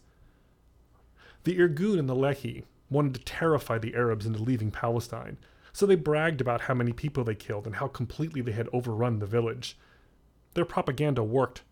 The 1.43 1.57
Irgun 1.57 1.99
and 1.99 2.07
the 2.07 2.15
Lehi 2.15 2.63
wanted 2.89 3.15
to 3.15 3.25
terrify 3.25 3.79
the 3.79 3.95
Arabs 3.95 4.25
into 4.25 4.41
leaving 4.41 4.71
Palestine, 4.71 5.37
so 5.73 5.85
they 5.85 5.95
bragged 5.95 6.39
about 6.39 6.61
how 6.61 6.73
many 6.73 6.93
people 6.93 7.25
they 7.25 7.35
killed 7.35 7.65
and 7.65 7.75
how 7.75 7.87
completely 7.87 8.39
they 8.39 8.53
had 8.53 8.69
overrun 8.71 9.19
the 9.19 9.25
village. 9.25 9.77
Their 10.53 10.63
propaganda 10.63 11.21
worked, 11.21 11.63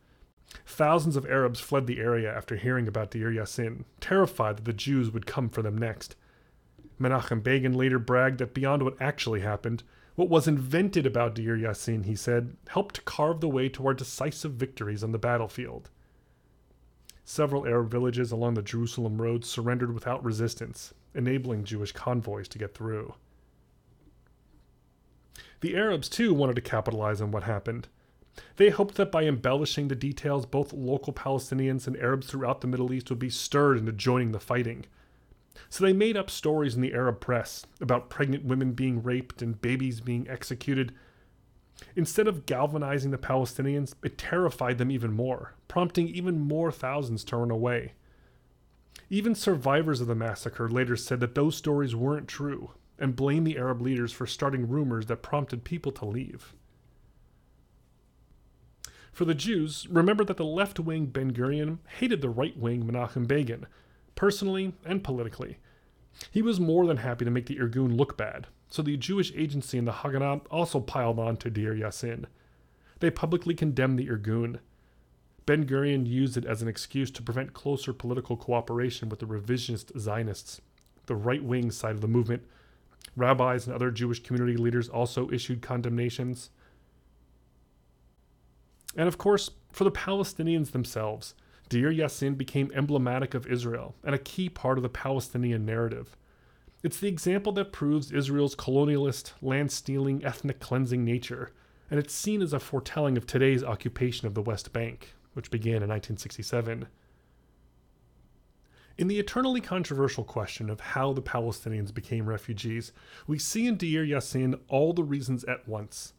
Thousands 0.66 1.16
of 1.16 1.26
Arabs 1.26 1.60
fled 1.60 1.88
the 1.88 2.00
area 2.00 2.34
after 2.34 2.56
hearing 2.56 2.88
about 2.88 3.12
Deir 3.12 3.32
Yassin, 3.32 3.86
terrified 4.00 4.58
that 4.58 4.66
the 4.66 4.74
Jews 4.74 5.12
would 5.12 5.26
come 5.26 5.50
for 5.50 5.62
them 5.62 5.78
next. 5.78 6.16
Menachem 7.00 7.44
Begin 7.44 7.74
later 7.74 8.00
bragged 8.00 8.40
that 8.40 8.54
beyond 8.54 8.84
what 8.84 9.02
actually 9.02 9.42
happened, 9.42 9.84
what 10.16 10.30
was 10.30 10.48
invented 10.48 11.06
about 11.06 11.36
Deir 11.36 11.58
Yassin, 11.58 12.06
he 12.06 12.16
said, 12.16 12.56
helped 12.68 13.04
carve 13.06 13.42
the 13.42 13.50
way 13.50 13.68
toward 13.68 13.98
decisive 13.98 14.54
victories 14.54 15.04
on 15.04 15.12
the 15.12 15.18
battlefield. 15.18 15.90
Several 17.26 17.66
Arab 17.66 17.90
villages 17.90 18.32
along 18.32 18.54
the 18.54 18.62
Jerusalem 18.62 19.22
road 19.22 19.44
surrendered 19.44 19.94
without 19.94 20.24
resistance, 20.24 20.94
enabling 21.14 21.66
Jewish 21.66 21.92
convoys 21.92 22.48
to 22.50 22.60
get 22.60 22.74
through. 22.74 23.16
The 25.62 25.76
Arabs, 25.76 26.08
too, 26.08 26.34
wanted 26.34 26.56
to 26.56 26.62
capitalize 26.62 27.20
on 27.22 27.32
what 27.32 27.44
happened. 27.44 27.88
They 28.58 28.70
hoped 28.70 28.96
that 28.96 29.12
by 29.12 29.24
embellishing 29.24 29.88
the 29.88 29.96
details, 29.96 30.46
both 30.46 30.74
local 30.74 31.14
Palestinians 31.14 31.88
and 31.88 31.98
Arabs 31.98 32.28
throughout 32.28 32.62
the 32.62 32.68
Middle 32.68 32.92
East 32.94 33.10
would 33.10 33.20
be 33.20 33.30
stirred 33.30 33.78
into 33.78 33.92
joining 33.92 34.32
the 34.32 34.40
fighting. 34.40 34.86
So 35.70 35.84
they 35.84 35.94
made 35.94 36.18
up 36.18 36.30
stories 36.30 36.76
in 36.76 36.82
the 36.82 36.94
Arab 36.94 37.22
press 37.22 37.66
about 37.80 38.10
pregnant 38.10 38.46
women 38.46 38.74
being 38.74 39.02
raped 39.02 39.42
and 39.42 39.62
babies 39.62 40.02
being 40.02 40.28
executed. 40.30 40.94
Instead 41.96 42.28
of 42.28 42.46
galvanizing 42.46 43.12
the 43.12 43.18
Palestinians, 43.18 43.94
it 44.04 44.18
terrified 44.18 44.78
them 44.78 44.92
even 44.92 45.14
more, 45.14 45.54
prompting 45.68 46.08
even 46.08 46.40
more 46.40 46.72
thousands 46.72 47.24
to 47.26 47.38
run 47.38 47.52
away. 47.52 47.94
Even 49.10 49.36
survivors 49.36 50.02
of 50.02 50.08
the 50.08 50.16
massacre 50.16 50.70
later 50.70 50.96
said 50.96 51.20
that 51.20 51.36
those 51.36 51.56
stories 51.56 51.96
weren't 51.96 52.28
true 52.28 52.72
and 52.98 53.16
blamed 53.16 53.46
the 53.46 53.58
Arab 53.58 53.82
leaders 53.82 54.12
for 54.12 54.26
starting 54.26 54.68
rumors 54.68 55.06
that 55.06 55.22
prompted 55.22 55.64
people 55.64 55.92
to 55.92 56.06
leave. 56.06 56.54
For 59.16 59.24
the 59.24 59.34
Jews, 59.34 59.88
remember 59.90 60.26
that 60.26 60.36
the 60.36 60.44
left 60.44 60.78
wing 60.78 61.06
Ben 61.06 61.32
Gurion 61.32 61.78
hated 62.00 62.20
the 62.20 62.28
right 62.28 62.58
wing 62.58 62.84
Menachem 62.84 63.26
Begin, 63.26 63.66
personally 64.14 64.74
and 64.84 65.06
politically. 65.06 65.56
He 66.32 66.42
was 66.42 66.60
more 66.60 66.86
than 66.86 66.98
happy 66.98 67.24
to 67.24 67.32
make 67.32 67.46
the 67.46 67.56
Irgun 67.56 67.96
look 67.96 68.18
bad, 68.18 68.48
so 68.68 68.82
the 68.82 68.98
Jewish 68.98 69.32
agency 69.34 69.78
and 69.78 69.88
the 69.88 69.94
Haganah 69.94 70.42
also 70.52 70.82
piled 70.82 71.18
on 71.18 71.38
to 71.38 71.50
Deir 71.50 71.74
Yassin. 71.74 72.26
They 73.00 73.10
publicly 73.10 73.54
condemned 73.54 73.98
the 73.98 74.10
Irgun. 74.10 74.60
Ben 75.46 75.66
Gurion 75.66 76.06
used 76.06 76.36
it 76.36 76.44
as 76.44 76.62
an 76.62 76.68
excuse 76.68 77.10
to 77.12 77.24
prevent 77.24 77.54
closer 77.54 77.94
political 77.94 78.36
cooperation 78.36 79.08
with 79.08 79.20
the 79.20 79.26
revisionist 79.26 79.98
Zionists, 79.98 80.60
the 81.06 81.16
right 81.16 81.42
wing 81.42 81.72
side 81.72 81.96
of 81.96 82.02
the 82.02 82.10
movement. 82.10 82.44
Rabbis 83.16 83.66
and 83.66 83.74
other 83.74 83.92
Jewish 83.92 84.22
community 84.22 84.58
leaders 84.58 84.90
also 84.90 85.32
issued 85.32 85.62
condemnations. 85.62 86.50
And 88.96 89.08
of 89.08 89.18
course, 89.18 89.52
for 89.72 89.84
the 89.84 89.92
Palestinians 89.92 90.72
themselves, 90.72 91.36
Deir 91.68 91.92
Yassin 91.92 92.38
became 92.38 92.72
emblematic 92.74 93.34
of 93.34 93.48
Israel 93.48 93.96
and 94.04 94.14
a 94.14 94.20
key 94.20 94.50
part 94.50 94.78
of 94.78 94.84
the 94.84 94.90
Palestinian 94.90 95.66
narrative. 95.66 96.16
It's 96.84 97.00
the 97.00 97.08
example 97.08 97.52
that 97.54 97.72
proves 97.72 98.12
Israel's 98.12 98.56
colonialist, 98.56 99.34
land 99.42 99.72
stealing, 99.72 100.24
ethnic 100.24 100.60
cleansing 100.60 101.04
nature, 101.04 101.52
and 101.90 102.00
it's 102.00 102.14
seen 102.14 102.42
as 102.42 102.54
a 102.54 102.60
foretelling 102.60 103.18
of 103.18 103.26
today's 103.26 103.64
occupation 103.64 104.28
of 104.28 104.36
the 104.36 104.42
West 104.42 104.72
Bank, 104.72 105.14
which 105.34 105.52
began 105.52 105.82
in 105.82 105.90
1967. 105.90 106.88
In 108.98 109.08
the 109.08 109.20
eternally 109.20 109.60
controversial 109.60 110.24
question 110.24 110.70
of 110.70 110.80
how 110.80 111.12
the 111.12 111.22
Palestinians 111.22 111.94
became 111.94 112.30
refugees, 112.30 112.94
we 113.28 113.38
see 113.38 113.68
in 113.68 113.76
Deir 113.76 114.06
Yassin 114.06 114.60
all 114.70 114.94
the 114.94 115.04
reasons 115.04 115.44
at 115.46 115.68
once. 115.68 116.14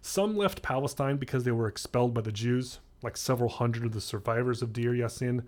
Some 0.00 0.36
left 0.36 0.62
Palestine 0.62 1.16
because 1.16 1.44
they 1.44 1.50
were 1.50 1.68
expelled 1.68 2.14
by 2.14 2.20
the 2.20 2.32
Jews, 2.32 2.80
like 3.02 3.16
several 3.16 3.50
hundred 3.50 3.84
of 3.84 3.92
the 3.92 4.00
survivors 4.00 4.62
of 4.62 4.72
Deir 4.72 4.92
Yassin. 4.92 5.44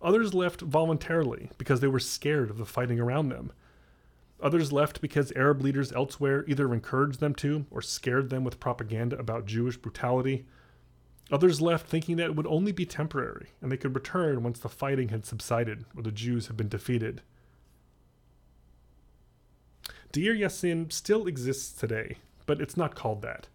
Others 0.00 0.34
left 0.34 0.60
voluntarily 0.60 1.50
because 1.58 1.80
they 1.80 1.88
were 1.88 2.00
scared 2.00 2.50
of 2.50 2.58
the 2.58 2.64
fighting 2.64 3.00
around 3.00 3.28
them. 3.28 3.52
Others 4.40 4.72
left 4.72 5.00
because 5.00 5.32
Arab 5.32 5.62
leaders 5.62 5.92
elsewhere 5.92 6.44
either 6.46 6.72
encouraged 6.72 7.20
them 7.20 7.34
to 7.36 7.66
or 7.70 7.80
scared 7.80 8.30
them 8.30 8.44
with 8.44 8.60
propaganda 8.60 9.18
about 9.18 9.46
Jewish 9.46 9.76
brutality. 9.76 10.44
Others 11.32 11.60
left 11.60 11.88
thinking 11.88 12.16
that 12.16 12.26
it 12.26 12.36
would 12.36 12.46
only 12.46 12.72
be 12.72 12.84
temporary 12.84 13.48
and 13.60 13.72
they 13.72 13.76
could 13.76 13.94
return 13.94 14.42
once 14.42 14.58
the 14.58 14.68
fighting 14.68 15.08
had 15.08 15.24
subsided 15.24 15.84
or 15.96 16.02
the 16.02 16.12
Jews 16.12 16.48
had 16.48 16.56
been 16.56 16.68
defeated. 16.68 17.22
Deir 20.12 20.34
Yassin 20.34 20.92
still 20.92 21.26
exists 21.26 21.72
today, 21.72 22.18
but 22.46 22.60
it's 22.60 22.76
not 22.76 22.94
called 22.94 23.22
that. 23.22 23.48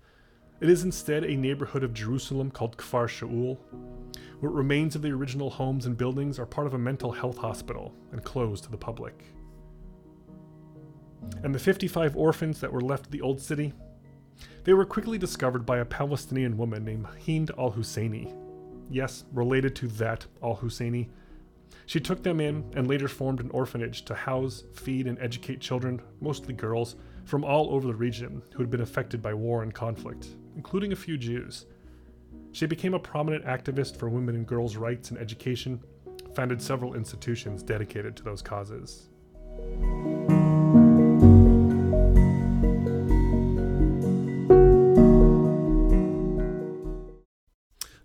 It 0.62 0.70
is 0.70 0.84
instead 0.84 1.24
a 1.24 1.38
neighborhood 1.38 1.86
of 1.86 1.94
Jerusalem 1.94 2.52
called 2.52 2.76
Kfar 2.76 3.08
Shaul, 3.08 3.58
where 4.42 4.52
remains 4.52 4.94
of 4.94 5.02
the 5.02 5.12
original 5.12 5.50
homes 5.50 5.86
and 5.86 5.96
buildings 5.96 6.38
are 6.38 6.46
part 6.46 6.68
of 6.68 6.74
a 6.74 6.78
mental 6.78 7.14
health 7.14 7.38
hospital 7.38 7.94
and 8.12 8.22
closed 8.26 8.66
to 8.66 8.72
the 8.72 8.78
public. 8.78 9.24
And 11.44 11.56
the 11.56 11.60
55 11.60 12.18
orphans 12.18 12.60
that 12.60 12.74
were 12.74 12.82
left 12.82 13.06
at 13.06 13.12
the 13.12 13.22
old 13.22 13.40
city, 13.40 13.72
they 14.66 14.74
were 14.74 14.86
quickly 14.86 15.18
discovered 15.18 15.66
by 15.66 15.78
a 15.78 15.86
Palestinian 15.86 16.58
woman 16.58 16.84
named 16.84 17.08
Hind 17.26 17.52
al 17.58 17.72
Husseini. 17.72 18.36
Yes, 18.90 19.24
related 19.32 19.78
to 19.78 19.88
that 19.88 20.26
al 20.44 20.58
Husseini. 20.58 21.08
She 21.86 22.02
took 22.02 22.22
them 22.22 22.42
in 22.42 22.66
and 22.76 22.86
later 22.86 23.08
formed 23.08 23.40
an 23.40 23.50
orphanage 23.52 24.04
to 24.06 24.14
house, 24.14 24.66
feed, 24.74 25.08
and 25.08 25.18
educate 25.20 25.62
children, 25.62 26.02
mostly 26.20 26.54
girls, 26.54 26.98
from 27.24 27.46
all 27.46 27.74
over 27.74 27.88
the 27.88 27.96
region 27.96 28.42
who 28.54 28.60
had 28.62 28.70
been 28.70 28.82
affected 28.82 29.22
by 29.22 29.34
war 29.34 29.64
and 29.64 29.74
conflict, 29.74 30.36
including 30.60 30.92
a 30.92 30.96
few 30.96 31.18
Jews. 31.18 31.68
She 32.52 32.66
became 32.66 32.94
a 32.94 33.00
prominent 33.00 33.46
activist 33.46 33.96
for 33.96 34.10
women 34.10 34.36
and 34.36 34.46
girls' 34.46 34.76
rights 34.76 35.10
and 35.10 35.18
education, 35.18 35.80
founded 36.36 36.62
several 36.62 36.96
institutions 36.96 37.64
dedicated 37.64 38.18
to 38.18 38.24
those 38.24 38.42
causes. 38.42 39.08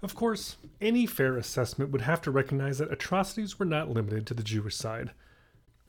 Of 0.01 0.15
course, 0.15 0.57
any 0.81 1.07
fair 1.07 1.37
assessment 1.37 1.91
would 1.91 2.03
have 2.03 2.23
to 2.23 2.31
recognize 2.31 2.79
that 2.79 2.93
atrocities 2.93 3.59
were 3.59 3.67
not 3.67 3.91
limited 3.91 4.29
to 4.29 4.35
the 4.35 4.45
Jewish 4.45 4.77
side. 4.77 5.11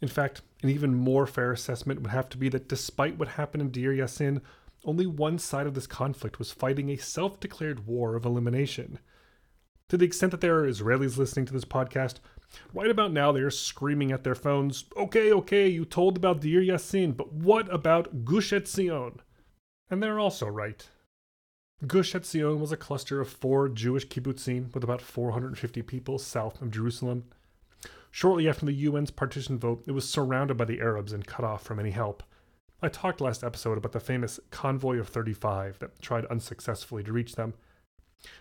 In 0.02 0.08
fact, 0.08 0.42
an 0.63 0.70
even 0.72 0.96
more 0.96 1.28
fair 1.28 1.52
assessment 1.52 2.02
would 2.02 2.12
have 2.12 2.28
to 2.30 2.39
be 2.39 2.50
that 2.50 2.68
despite 2.68 3.20
what 3.20 3.28
happened 3.28 3.62
in 3.62 3.70
Deir 3.70 3.94
Yassin, 3.94 4.42
only 4.86 5.06
one 5.06 5.38
side 5.39 5.67
of 5.67 5.74
this 5.74 5.88
conflict 5.88 6.39
was 6.39 6.52
fighting 6.52 6.89
a 6.89 6.98
self 6.98 7.39
declared 7.39 7.88
war 7.88 8.15
of 8.15 8.26
elimination. 8.26 9.00
To 9.89 9.98
the 9.98 10.06
extent 10.06 10.32
that 10.32 10.41
there 10.41 10.58
are 10.60 10.67
Israelis 10.67 11.17
listening 11.17 11.45
to 11.45 11.54
this 11.54 11.65
podcast, 11.65 12.15
right 12.74 12.89
about 12.89 13.12
now 13.12 13.32
they 13.32 13.41
are 13.41 13.52
screaming 13.52 14.12
at 14.12 14.24
their 14.24 14.36
phones, 14.36 14.86
okay, 14.98 15.32
okay, 15.32 15.67
you 15.67 15.86
told 15.86 16.17
about 16.17 16.41
Deir 16.41 16.62
Yassin, 16.62 17.15
but 17.15 17.34
what 17.34 17.71
about 17.74 18.26
Gush 18.26 18.52
Etzion? 18.52 19.19
And 19.89 20.02
they're 20.02 20.19
also 20.19 20.48
right. 20.48 20.88
Gush 21.86 22.13
Etzion 22.13 22.60
was 22.60 22.71
a 22.71 22.78
cluster 22.78 23.21
of 23.21 23.30
four 23.30 23.69
Jewish 23.69 24.08
kibbutzim 24.08 24.74
with 24.74 24.84
about 24.84 25.02
450 25.02 25.82
people 25.84 26.17
south 26.17 26.62
of 26.62 26.71
Jerusalem. 26.71 27.26
Shortly 28.10 28.48
after 28.48 28.65
the 28.65 28.88
UN's 28.88 29.12
partition 29.12 29.60
vote, 29.60 29.84
it 29.86 29.91
was 29.91 30.10
surrounded 30.10 30.56
by 30.56 30.65
the 30.65 30.80
Arabs 30.80 31.12
and 31.12 31.28
cut 31.28 31.43
off 31.43 31.63
from 31.63 31.80
any 31.80 31.91
help. 31.91 32.24
I 32.86 32.89
talked 32.89 33.19
last 33.19 33.43
episode 33.43 33.80
about 33.80 33.93
the 33.93 34.00
famous 34.00 34.39
Convoy 34.52 35.00
of 35.00 35.08
35 35.08 35.80
that 35.80 36.00
tried 36.04 36.26
unsuccessfully 36.26 37.04
to 37.06 37.12
reach 37.12 37.34
them. 37.34 37.56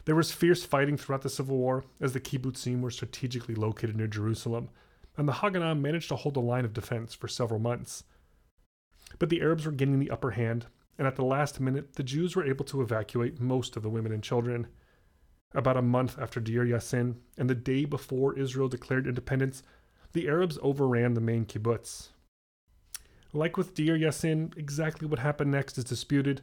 There 0.04 0.14
was 0.14 0.32
fierce 0.32 0.64
fighting 0.64 0.98
throughout 0.98 1.22
the 1.22 1.30
Civil 1.30 1.56
War 1.56 1.86
as 1.98 2.12
the 2.12 2.20
kibbutzim 2.20 2.82
were 2.82 2.90
strategically 2.90 3.54
located 3.54 3.96
near 3.96 4.06
Jerusalem, 4.06 4.68
and 5.16 5.26
the 5.26 5.32
Haganah 5.32 5.80
managed 5.80 6.10
to 6.10 6.16
hold 6.16 6.36
a 6.36 6.40
line 6.40 6.66
of 6.66 6.74
defense 6.74 7.14
for 7.14 7.26
several 7.26 7.58
months. 7.58 8.04
But 9.18 9.30
the 9.30 9.40
Arabs 9.40 9.64
were 9.64 9.72
gaining 9.72 9.98
the 9.98 10.10
upper 10.10 10.32
hand, 10.32 10.66
and 10.98 11.06
at 11.06 11.16
the 11.16 11.24
last 11.24 11.58
minute, 11.58 11.94
the 11.94 12.02
Jews 12.02 12.36
were 12.36 12.44
able 12.44 12.66
to 12.66 12.82
evacuate 12.82 13.40
most 13.40 13.78
of 13.78 13.82
the 13.82 13.88
women 13.88 14.12
and 14.12 14.22
children. 14.22 14.66
About 15.54 15.78
a 15.78 15.82
month 15.82 16.18
after 16.18 16.38
Deir 16.38 16.66
Yassin, 16.66 17.14
and 17.38 17.48
the 17.48 17.54
day 17.54 17.86
before 17.86 18.38
Israel 18.38 18.68
declared 18.68 19.06
independence, 19.06 19.62
the 20.12 20.28
Arabs 20.28 20.58
overran 20.60 21.14
the 21.14 21.22
main 21.22 21.46
kibbutz. 21.46 22.10
Like 23.34 23.56
with 23.56 23.74
Deir 23.74 23.98
Yassin, 23.98 24.56
exactly 24.56 25.08
what 25.08 25.18
happened 25.18 25.50
next 25.50 25.76
is 25.76 25.82
disputed, 25.82 26.42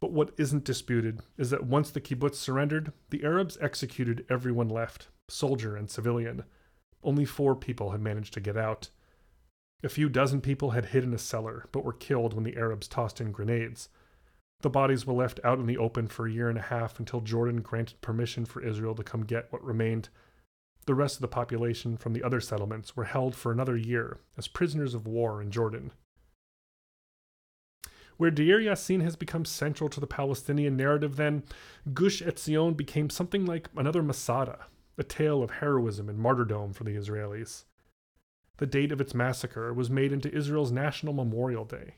but 0.00 0.10
what 0.10 0.34
isn't 0.36 0.64
disputed 0.64 1.20
is 1.38 1.50
that 1.50 1.66
once 1.66 1.88
the 1.90 2.00
kibbutz 2.00 2.34
surrendered, 2.34 2.92
the 3.10 3.22
Arabs 3.22 3.56
executed 3.60 4.26
everyone 4.28 4.68
left, 4.68 5.06
soldier 5.28 5.76
and 5.76 5.88
civilian. 5.88 6.42
Only 7.04 7.24
four 7.24 7.54
people 7.54 7.92
had 7.92 8.00
managed 8.00 8.34
to 8.34 8.40
get 8.40 8.56
out. 8.56 8.88
A 9.84 9.88
few 9.88 10.08
dozen 10.08 10.40
people 10.40 10.70
had 10.70 10.86
hid 10.86 11.04
in 11.04 11.14
a 11.14 11.18
cellar, 11.18 11.66
but 11.70 11.84
were 11.84 11.92
killed 11.92 12.34
when 12.34 12.42
the 12.42 12.56
Arabs 12.56 12.88
tossed 12.88 13.20
in 13.20 13.30
grenades. 13.30 13.88
The 14.62 14.68
bodies 14.68 15.06
were 15.06 15.14
left 15.14 15.38
out 15.44 15.60
in 15.60 15.66
the 15.66 15.78
open 15.78 16.08
for 16.08 16.26
a 16.26 16.32
year 16.32 16.48
and 16.48 16.58
a 16.58 16.62
half 16.62 16.98
until 16.98 17.20
Jordan 17.20 17.60
granted 17.60 18.00
permission 18.00 18.46
for 18.46 18.64
Israel 18.64 18.96
to 18.96 19.04
come 19.04 19.22
get 19.22 19.52
what 19.52 19.62
remained. 19.62 20.08
The 20.86 20.94
rest 20.96 21.18
of 21.18 21.20
the 21.20 21.28
population 21.28 21.96
from 21.96 22.14
the 22.14 22.24
other 22.24 22.40
settlements 22.40 22.96
were 22.96 23.04
held 23.04 23.36
for 23.36 23.52
another 23.52 23.76
year 23.76 24.18
as 24.36 24.48
prisoners 24.48 24.92
of 24.92 25.06
war 25.06 25.40
in 25.40 25.52
Jordan. 25.52 25.92
Where 28.16 28.30
Deir 28.30 28.60
Yassin 28.60 29.02
has 29.02 29.16
become 29.16 29.44
central 29.44 29.90
to 29.90 30.00
the 30.00 30.06
Palestinian 30.06 30.76
narrative, 30.76 31.16
then, 31.16 31.42
Gush 31.92 32.22
Etzion 32.22 32.76
became 32.76 33.10
something 33.10 33.44
like 33.44 33.68
another 33.76 34.02
Masada, 34.02 34.66
a 34.96 35.02
tale 35.02 35.42
of 35.42 35.50
heroism 35.50 36.08
and 36.08 36.18
martyrdom 36.18 36.72
for 36.72 36.84
the 36.84 36.96
Israelis 36.96 37.64
the 38.58 38.66
date 38.66 38.92
of 38.92 39.00
its 39.00 39.14
massacre 39.14 39.72
was 39.72 39.90
made 39.90 40.12
into 40.12 40.34
Israel's 40.34 40.72
National 40.72 41.12
Memorial 41.12 41.64
Day. 41.64 41.96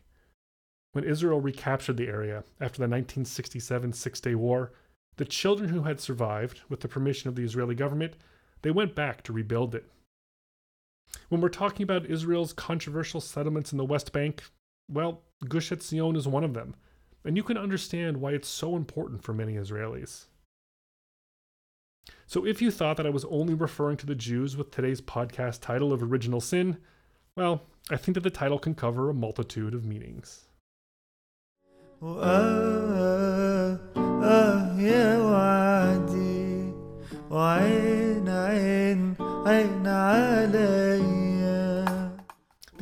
When 0.92 1.04
Israel 1.04 1.40
recaptured 1.40 1.96
the 1.96 2.08
area 2.08 2.38
after 2.60 2.78
the 2.78 2.88
1967 2.88 3.92
Six 3.92 4.20
Day 4.20 4.34
War, 4.34 4.72
the 5.16 5.24
children 5.24 5.70
who 5.70 5.82
had 5.82 6.00
survived, 6.00 6.62
with 6.68 6.80
the 6.80 6.88
permission 6.88 7.28
of 7.28 7.36
the 7.36 7.44
Israeli 7.44 7.74
government, 7.74 8.14
they 8.62 8.70
went 8.70 8.94
back 8.94 9.22
to 9.24 9.32
rebuild 9.32 9.74
it. 9.74 9.88
When 11.28 11.40
we're 11.40 11.48
talking 11.48 11.84
about 11.84 12.06
Israel's 12.06 12.52
controversial 12.52 13.20
settlements 13.20 13.72
in 13.72 13.78
the 13.78 13.84
West 13.84 14.12
Bank, 14.12 14.42
well, 14.88 15.22
Gush 15.46 15.70
Etzion 15.70 16.16
is 16.16 16.26
one 16.26 16.44
of 16.44 16.54
them, 16.54 16.74
and 17.24 17.36
you 17.36 17.42
can 17.42 17.56
understand 17.56 18.16
why 18.16 18.32
it's 18.32 18.48
so 18.48 18.76
important 18.76 19.22
for 19.22 19.32
many 19.32 19.54
Israelis. 19.54 20.26
So 22.26 22.46
if 22.46 22.60
you 22.60 22.70
thought 22.70 22.96
that 22.96 23.06
I 23.06 23.10
was 23.10 23.24
only 23.26 23.54
referring 23.54 23.96
to 23.98 24.06
the 24.06 24.14
Jews 24.14 24.56
with 24.56 24.70
today's 24.70 25.00
podcast 25.00 25.60
title 25.60 25.92
of 25.92 26.02
Original 26.02 26.40
Sin, 26.40 26.78
well, 27.36 27.62
I 27.90 27.96
think 27.96 28.14
that 28.14 28.22
the 28.22 28.30
title 28.30 28.58
can 28.58 28.74
cover 28.74 29.08
a 29.08 29.14
multitude 29.14 29.74
of 29.74 29.84
meanings 29.84 30.44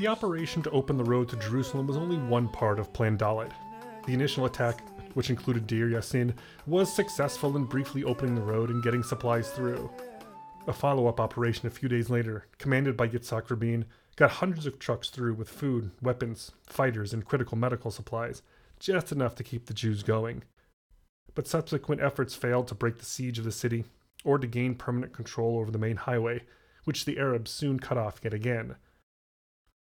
the 0.07 0.13
operation 0.13 0.63
to 0.63 0.71
open 0.71 0.97
the 0.97 1.03
road 1.03 1.29
to 1.29 1.35
Jerusalem 1.35 1.89
was 1.89 1.97
only 1.97 2.17
one 2.17 2.47
part 2.47 2.79
of 2.79 2.93
Plan 2.93 3.19
Dalet. 3.19 3.51
The 4.07 4.15
initial 4.15 4.45
attack, 4.45 4.81
which 5.15 5.31
included 5.31 5.67
Deir 5.67 5.89
Yassin, 5.89 6.33
was 6.65 6.95
successful 6.95 7.57
in 7.57 7.65
briefly 7.65 8.05
opening 8.05 8.37
the 8.37 8.41
road 8.41 8.71
and 8.71 8.85
getting 8.85 9.03
supplies 9.03 9.51
through. 9.51 9.91
A 10.69 10.73
follow 10.73 11.09
up 11.09 11.19
operation 11.19 11.67
a 11.67 11.73
few 11.73 11.89
days 11.89 12.09
later, 12.09 12.47
commanded 12.59 12.97
by 12.97 13.09
Yitzhak 13.09 13.51
Rabin, 13.51 13.85
got 14.15 14.31
hundreds 14.31 14.65
of 14.65 14.79
trucks 14.79 15.11
through 15.11 15.35
with 15.35 15.49
food, 15.49 15.91
weapons, 16.01 16.53
fighters, 16.69 17.13
and 17.13 17.25
critical 17.25 17.59
medical 17.59 17.91
supplies, 17.91 18.43
just 18.79 19.11
enough 19.11 19.35
to 19.35 19.43
keep 19.43 19.67
the 19.67 19.75
Jews 19.75 20.05
going. 20.05 20.45
But 21.35 21.49
subsequent 21.49 22.01
efforts 22.01 22.37
failed 22.37 22.69
to 22.69 22.77
break 22.77 22.99
the 22.99 23.05
siege 23.05 23.41
of 23.41 23.45
the 23.45 23.51
city 23.51 23.87
or 24.23 24.39
to 24.39 24.47
gain 24.47 24.77
permanent 24.77 25.13
control 25.13 25.59
over 25.59 25.73
the 25.73 25.79
main 25.79 25.97
highway, 25.97 26.45
which 26.85 27.07
the 27.07 27.19
Arabs 27.19 27.51
soon 27.51 27.81
cut 27.81 27.99
off 27.99 28.21
yet 28.23 28.33
again. 28.33 28.77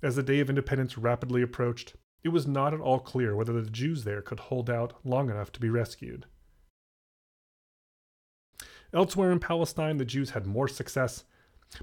As 0.02 0.16
the 0.16 0.22
day 0.22 0.40
of 0.40 0.50
independence 0.50 0.98
rapidly 0.98 1.42
approached, 1.42 1.94
it 2.22 2.28
was 2.28 2.46
not 2.46 2.74
at 2.74 2.80
all 2.80 2.98
clear 2.98 3.34
whether 3.34 3.52
the 3.52 3.70
Jews 3.70 4.04
there 4.04 4.20
could 4.20 4.40
hold 4.40 4.68
out 4.68 4.94
long 5.04 5.30
enough 5.30 5.52
to 5.52 5.60
be 5.60 5.70
rescued. 5.70 6.26
Elsewhere 8.92 9.32
in 9.32 9.40
Palestine, 9.40 9.96
the 9.96 10.04
Jews 10.04 10.30
had 10.30 10.46
more 10.46 10.68
success. 10.68 11.24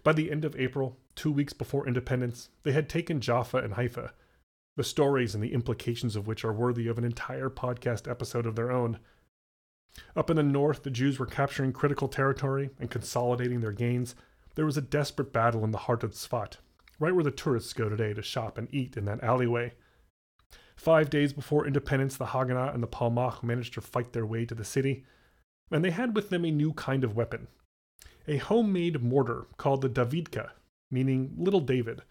By 0.04 0.14
the 0.14 0.32
end 0.32 0.46
of 0.46 0.56
April, 0.56 0.98
two 1.16 1.32
weeks 1.32 1.54
before 1.54 1.88
independence, 1.88 2.50
they 2.64 2.72
had 2.72 2.88
taken 2.88 3.20
Jaffa 3.20 3.58
and 3.58 3.74
Haifa, 3.74 4.14
the 4.76 4.84
stories 4.84 5.36
and 5.36 5.44
the 5.44 5.54
implications 5.54 6.16
of 6.16 6.28
which 6.28 6.44
are 6.46 6.54
worthy 6.54 6.88
of 6.88 6.98
an 6.98 7.04
entire 7.04 7.50
podcast 7.50 8.10
episode 8.10 8.46
of 8.46 8.56
their 8.56 8.72
own. 8.72 9.00
Up 10.16 10.30
in 10.30 10.38
the 10.38 10.44
north, 10.44 10.84
the 10.84 10.90
Jews 10.90 11.20
were 11.20 11.26
capturing 11.26 11.74
critical 11.74 12.08
territory 12.08 12.72
and 12.80 12.90
consolidating 12.90 13.62
their 13.62 13.72
gains. 13.72 14.16
There 14.56 14.66
was 14.66 14.78
a 14.78 14.82
desperate 14.82 15.34
battle 15.34 15.64
in 15.64 15.72
the 15.72 15.78
heart 15.80 16.04
of 16.04 16.12
Tzfat, 16.12 16.58
right 17.00 17.14
where 17.14 17.24
the 17.24 17.32
tourists 17.32 17.74
go 17.74 17.90
today 17.90 18.14
to 18.14 18.22
shop 18.22 18.58
and 18.58 18.68
eat 18.72 18.98
in 18.98 19.06
that 19.06 19.24
alleyway. 19.24 19.74
Five 20.76 21.10
days 21.10 21.34
before 21.34 21.68
independence, 21.68 22.18
the 22.18 22.28
Haganah 22.28 22.74
and 22.74 22.82
the 22.82 22.88
Palmach 22.88 23.44
managed 23.44 23.74
to 23.76 23.82
fight 23.82 24.14
their 24.14 24.26
way 24.26 24.46
to 24.46 24.56
the 24.56 24.66
city, 24.66 25.06
and 25.72 25.84
they 25.84 25.92
had 25.92 26.16
with 26.16 26.30
them 26.30 26.46
a 26.46 26.52
new 26.52 26.74
kind 26.74 27.04
of 27.04 27.16
weapon 27.16 27.48
a 28.28 28.38
homemade 28.38 29.02
mortar 29.02 29.48
called 29.58 29.82
the 29.82 29.90
Davidka, 29.90 30.52
meaning 30.90 31.34
Little 31.38 31.60
David. 31.60 32.02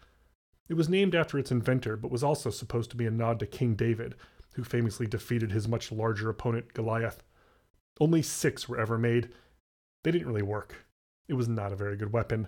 It 0.69 0.75
was 0.75 0.89
named 0.89 1.15
after 1.15 1.37
its 1.37 1.51
inventor, 1.51 1.97
but 1.97 2.11
was 2.11 2.23
also 2.23 2.49
supposed 2.49 2.89
to 2.91 2.97
be 2.97 3.05
a 3.05 3.11
nod 3.11 3.39
to 3.39 3.47
King 3.47 3.75
David, 3.75 4.15
who 4.53 4.63
famously 4.63 5.07
defeated 5.07 5.51
his 5.51 5.67
much 5.67 5.91
larger 5.91 6.29
opponent 6.29 6.73
Goliath. 6.73 7.23
Only 7.99 8.21
six 8.21 8.69
were 8.69 8.79
ever 8.79 8.97
made. 8.97 9.29
They 10.03 10.11
didn't 10.11 10.27
really 10.27 10.43
work. 10.43 10.85
It 11.27 11.33
was 11.33 11.47
not 11.47 11.71
a 11.71 11.77
very 11.77 11.97
good 11.97 12.13
weapon, 12.13 12.47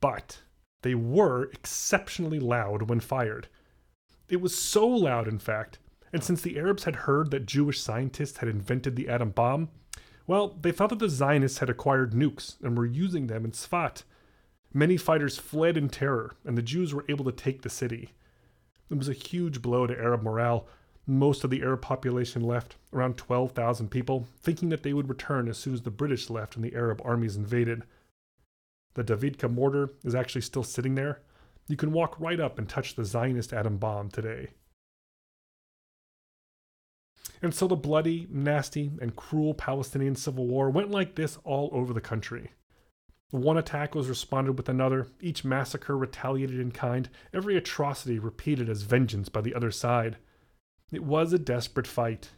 but 0.00 0.40
they 0.82 0.94
were 0.94 1.50
exceptionally 1.52 2.40
loud 2.40 2.88
when 2.88 3.00
fired. 3.00 3.48
It 4.28 4.40
was 4.40 4.56
so 4.56 4.86
loud, 4.86 5.28
in 5.28 5.38
fact, 5.38 5.78
and 6.12 6.24
since 6.24 6.40
the 6.40 6.58
Arabs 6.58 6.84
had 6.84 6.96
heard 6.96 7.30
that 7.30 7.46
Jewish 7.46 7.80
scientists 7.80 8.38
had 8.38 8.48
invented 8.48 8.96
the 8.96 9.08
atom 9.08 9.30
bomb, 9.30 9.68
well, 10.26 10.56
they 10.60 10.72
thought 10.72 10.90
that 10.90 10.98
the 11.00 11.08
Zionists 11.08 11.58
had 11.58 11.70
acquired 11.70 12.12
nukes 12.12 12.56
and 12.62 12.76
were 12.76 12.86
using 12.86 13.26
them 13.26 13.44
in 13.44 13.52
Sfat. 13.52 14.04
Many 14.72 14.96
fighters 14.96 15.38
fled 15.38 15.76
in 15.76 15.88
terror, 15.88 16.36
and 16.44 16.56
the 16.56 16.62
Jews 16.62 16.94
were 16.94 17.04
able 17.08 17.24
to 17.24 17.32
take 17.32 17.62
the 17.62 17.68
city. 17.68 18.10
It 18.88 18.98
was 18.98 19.08
a 19.08 19.12
huge 19.12 19.62
blow 19.62 19.86
to 19.86 19.98
Arab 19.98 20.22
morale. 20.22 20.68
Most 21.06 21.42
of 21.42 21.50
the 21.50 21.62
Arab 21.62 21.82
population 21.82 22.42
left, 22.42 22.76
around 22.92 23.16
12,000 23.16 23.88
people, 23.88 24.28
thinking 24.40 24.68
that 24.68 24.84
they 24.84 24.92
would 24.92 25.08
return 25.08 25.48
as 25.48 25.58
soon 25.58 25.74
as 25.74 25.82
the 25.82 25.90
British 25.90 26.30
left 26.30 26.54
and 26.54 26.64
the 26.64 26.74
Arab 26.74 27.00
armies 27.04 27.36
invaded. 27.36 27.82
The 28.94 29.04
Davidka 29.04 29.50
mortar 29.50 29.90
is 30.04 30.14
actually 30.14 30.42
still 30.42 30.64
sitting 30.64 30.94
there. 30.94 31.20
You 31.68 31.76
can 31.76 31.92
walk 31.92 32.18
right 32.18 32.40
up 32.40 32.58
and 32.58 32.68
touch 32.68 32.94
the 32.94 33.04
Zionist 33.04 33.52
atom 33.52 33.76
bomb 33.76 34.10
today. 34.10 34.48
And 37.42 37.54
so 37.54 37.66
the 37.66 37.76
bloody, 37.76 38.26
nasty, 38.30 38.90
and 39.00 39.16
cruel 39.16 39.54
Palestinian 39.54 40.16
civil 40.16 40.46
war 40.46 40.68
went 40.68 40.90
like 40.90 41.14
this 41.14 41.38
all 41.44 41.70
over 41.72 41.92
the 41.92 42.00
country. 42.00 42.50
One 43.30 43.56
attack 43.56 43.94
was 43.94 44.08
responded 44.08 44.58
with 44.58 44.68
another, 44.68 45.06
each 45.20 45.44
massacre 45.44 45.96
retaliated 45.96 46.58
in 46.58 46.72
kind, 46.72 47.08
every 47.32 47.56
atrocity 47.56 48.18
repeated 48.18 48.68
as 48.68 48.82
vengeance 48.82 49.28
by 49.28 49.40
the 49.40 49.54
other 49.54 49.70
side. 49.70 50.16
It 50.90 51.04
was 51.04 51.32
a 51.32 51.38
desperate 51.38 51.86
fight. 51.86 52.30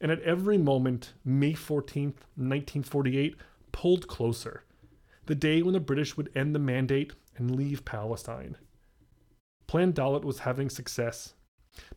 And 0.00 0.10
at 0.10 0.22
every 0.22 0.56
moment, 0.56 1.12
May 1.24 1.52
14th, 1.52 2.24
1948, 2.36 3.36
pulled 3.72 4.08
closer 4.08 4.64
the 5.26 5.34
day 5.34 5.62
when 5.62 5.74
the 5.74 5.80
British 5.80 6.16
would 6.16 6.30
end 6.34 6.54
the 6.54 6.60
mandate 6.60 7.12
and 7.36 7.54
leave 7.54 7.84
Palestine. 7.84 8.56
Plan 9.66 9.92
Dalet 9.92 10.24
was 10.24 10.40
having 10.40 10.70
success, 10.70 11.34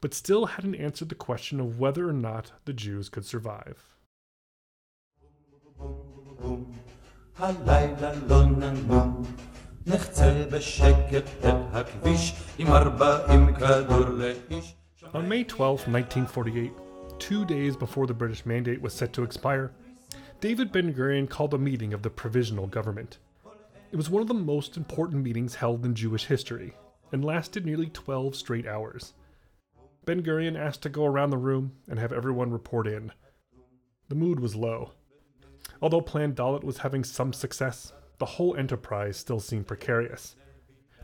but 0.01 0.13
still 0.13 0.47
hadn't 0.47 0.75
answered 0.75 1.09
the 1.09 1.15
question 1.15 1.59
of 1.59 1.79
whether 1.79 2.09
or 2.09 2.13
not 2.13 2.51
the 2.65 2.73
Jews 2.73 3.09
could 3.09 3.25
survive. 3.25 3.83
On 15.13 15.27
May 15.27 15.43
12, 15.43 15.87
1948, 15.87 16.71
two 17.17 17.45
days 17.45 17.75
before 17.75 18.07
the 18.07 18.13
British 18.13 18.45
mandate 18.45 18.81
was 18.81 18.93
set 18.93 19.13
to 19.13 19.23
expire, 19.23 19.71
David 20.41 20.71
Ben 20.71 20.93
Gurion 20.93 21.27
called 21.27 21.53
a 21.53 21.57
meeting 21.57 21.93
of 21.93 22.01
the 22.01 22.09
provisional 22.09 22.65
government. 22.65 23.17
It 23.91 23.97
was 23.97 24.09
one 24.09 24.21
of 24.21 24.29
the 24.29 24.33
most 24.33 24.77
important 24.77 25.21
meetings 25.21 25.55
held 25.55 25.85
in 25.85 25.93
Jewish 25.93 26.27
history 26.27 26.75
and 27.11 27.25
lasted 27.25 27.65
nearly 27.65 27.87
12 27.87 28.37
straight 28.37 28.65
hours. 28.65 29.13
Ben 30.05 30.23
Gurion 30.23 30.57
asked 30.57 30.81
to 30.83 30.89
go 30.89 31.05
around 31.05 31.31
the 31.31 31.37
room 31.37 31.73
and 31.89 31.99
have 31.99 32.13
everyone 32.13 32.51
report 32.51 32.87
in. 32.87 33.11
The 34.07 34.15
mood 34.15 34.39
was 34.39 34.55
low. 34.55 34.93
Although 35.81 36.01
Plan 36.01 36.33
Dalet 36.33 36.63
was 36.63 36.77
having 36.77 37.03
some 37.03 37.33
success, 37.33 37.91
the 38.17 38.25
whole 38.25 38.55
enterprise 38.55 39.17
still 39.17 39.41
seemed 39.41 39.67
precarious. 39.67 40.37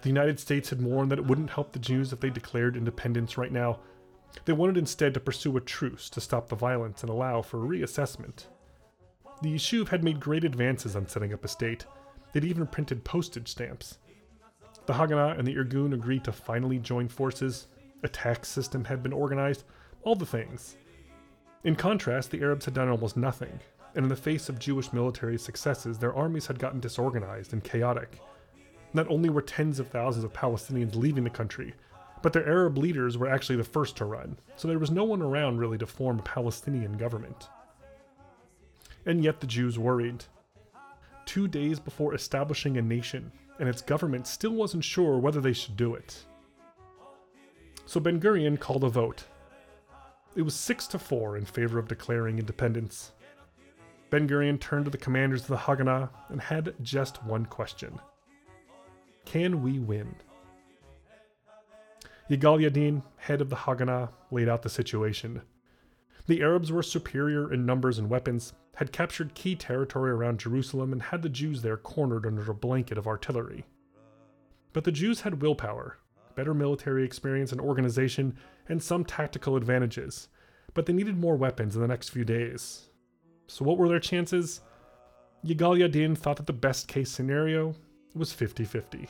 The 0.01 0.09
United 0.09 0.39
States 0.39 0.69
had 0.69 0.81
warned 0.81 1.11
that 1.11 1.19
it 1.19 1.25
wouldn't 1.25 1.49
help 1.49 1.73
the 1.73 1.79
Jews 1.79 2.13
if 2.13 2.21
they 2.21 2.29
declared 2.29 2.77
independence 2.77 3.37
right 3.37 3.51
now. 3.51 3.79
They 4.45 4.53
wanted 4.53 4.77
instead 4.77 5.13
to 5.13 5.19
pursue 5.19 5.57
a 5.57 5.61
truce 5.61 6.09
to 6.11 6.21
stop 6.21 6.47
the 6.47 6.55
violence 6.55 7.01
and 7.03 7.09
allow 7.09 7.41
for 7.41 7.59
reassessment. 7.59 8.45
The 9.41 9.53
Yishuv 9.53 9.89
had 9.89 10.03
made 10.03 10.19
great 10.19 10.43
advances 10.43 10.95
on 10.95 11.07
setting 11.07 11.33
up 11.33 11.43
a 11.43 11.47
state. 11.47 11.85
They'd 12.31 12.45
even 12.45 12.67
printed 12.67 13.03
postage 13.03 13.49
stamps. 13.49 13.97
The 14.85 14.93
Haganah 14.93 15.37
and 15.37 15.47
the 15.47 15.55
Irgun 15.55 15.93
agreed 15.93 16.23
to 16.23 16.31
finally 16.31 16.79
join 16.79 17.07
forces. 17.07 17.67
A 18.03 18.07
tax 18.07 18.47
system 18.47 18.85
had 18.85 19.03
been 19.03 19.13
organized, 19.13 19.63
all 20.03 20.15
the 20.15 20.25
things. 20.25 20.77
In 21.63 21.75
contrast, 21.75 22.31
the 22.31 22.41
Arabs 22.41 22.65
had 22.65 22.75
done 22.75 22.89
almost 22.89 23.17
nothing, 23.17 23.59
and 23.95 24.03
in 24.03 24.09
the 24.09 24.15
face 24.15 24.47
of 24.49 24.59
Jewish 24.59 24.93
military 24.93 25.37
successes, 25.37 25.97
their 25.97 26.13
armies 26.13 26.47
had 26.47 26.59
gotten 26.59 26.79
disorganized 26.79 27.53
and 27.53 27.63
chaotic. 27.63 28.19
Not 28.93 29.09
only 29.09 29.29
were 29.29 29.41
tens 29.41 29.79
of 29.79 29.87
thousands 29.87 30.23
of 30.23 30.33
Palestinians 30.33 30.95
leaving 30.95 31.23
the 31.23 31.29
country, 31.29 31.73
but 32.21 32.31
their 32.31 32.47
Arab 32.47 32.77
leaders 32.77 33.17
were 33.17 33.27
actually 33.27 33.57
the 33.57 33.63
first 33.63 33.97
to 33.97 34.05
run, 34.05 34.37
so 34.55 34.67
there 34.67 34.79
was 34.79 34.91
no 34.91 35.03
one 35.03 35.21
around 35.21 35.57
really 35.57 35.77
to 35.79 35.87
form 35.87 36.19
a 36.19 36.23
Palestinian 36.23 36.97
government. 36.97 37.49
And 39.05 39.23
yet 39.23 39.39
the 39.39 39.47
Jews 39.47 39.77
worried. 39.77 40.25
Two 41.25 41.47
days 41.47 41.79
before 41.79 42.13
establishing 42.13 42.77
a 42.77 42.81
nation, 42.81 43.31
and 43.59 43.69
its 43.69 43.81
government 43.81 44.27
still 44.27 44.53
wasn't 44.53 44.83
sure 44.83 45.17
whether 45.17 45.41
they 45.41 45.53
should 45.53 45.77
do 45.77 45.95
it. 45.95 46.25
So 47.85 47.99
Ben 47.99 48.19
Gurion 48.19 48.59
called 48.59 48.83
a 48.83 48.89
vote. 48.89 49.25
It 50.35 50.41
was 50.41 50.55
six 50.55 50.87
to 50.87 50.99
four 50.99 51.37
in 51.37 51.45
favor 51.45 51.79
of 51.79 51.87
declaring 51.87 52.39
independence. 52.39 53.11
Ben 54.09 54.27
Gurion 54.27 54.59
turned 54.59 54.85
to 54.85 54.91
the 54.91 54.97
commanders 54.97 55.41
of 55.41 55.47
the 55.47 55.57
Haganah 55.57 56.09
and 56.29 56.41
had 56.41 56.73
just 56.81 57.23
one 57.23 57.45
question 57.45 57.99
Can 59.25 59.61
we 59.61 59.79
win? 59.79 60.15
Yigal 62.29 62.59
Yadin, 62.59 63.03
head 63.17 63.39
of 63.39 63.49
the 63.49 63.55
Haganah, 63.55 64.09
laid 64.31 64.49
out 64.49 64.63
the 64.63 64.69
situation. 64.69 65.41
The 66.25 66.41
Arabs 66.41 66.71
were 66.71 66.81
superior 66.81 67.53
in 67.53 67.67
numbers 67.67 67.99
and 67.99 68.09
weapons, 68.09 68.53
had 68.75 68.91
captured 68.91 69.33
key 69.33 69.55
territory 69.55 70.11
around 70.11 70.39
Jerusalem, 70.39 70.91
and 70.93 71.01
had 71.01 71.21
the 71.21 71.29
Jews 71.29 71.61
there 71.61 71.77
cornered 71.77 72.25
under 72.25 72.49
a 72.49 72.55
blanket 72.55 72.97
of 72.97 73.07
artillery. 73.07 73.65
But 74.73 74.83
the 74.83 74.91
Jews 74.91 75.21
had 75.21 75.41
willpower, 75.41 75.97
better 76.35 76.53
military 76.53 77.05
experience 77.05 77.51
and 77.51 77.61
organization, 77.61 78.35
and 78.67 78.83
some 78.83 79.05
tactical 79.05 79.55
advantages, 79.55 80.27
but 80.73 80.85
they 80.85 80.93
needed 80.93 81.17
more 81.17 81.37
weapons 81.37 81.75
in 81.75 81.81
the 81.81 81.87
next 81.87 82.09
few 82.09 82.25
days. 82.25 82.89
So, 83.47 83.63
what 83.63 83.77
were 83.77 83.87
their 83.87 83.99
chances? 83.99 84.61
Yigal 85.45 85.79
Yadin 85.79 86.17
thought 86.17 86.37
that 86.37 86.47
the 86.47 86.53
best 86.53 86.87
case 86.87 87.11
scenario 87.11 87.75
was 88.13 88.33
50 88.33 88.65
50. 88.65 89.07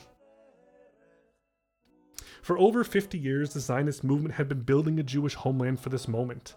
For 2.42 2.58
over 2.58 2.84
50 2.84 3.18
years, 3.18 3.54
the 3.54 3.60
Zionist 3.60 4.04
movement 4.04 4.34
had 4.34 4.48
been 4.48 4.60
building 4.60 5.00
a 5.00 5.02
Jewish 5.02 5.34
homeland 5.34 5.80
for 5.80 5.88
this 5.88 6.06
moment. 6.06 6.54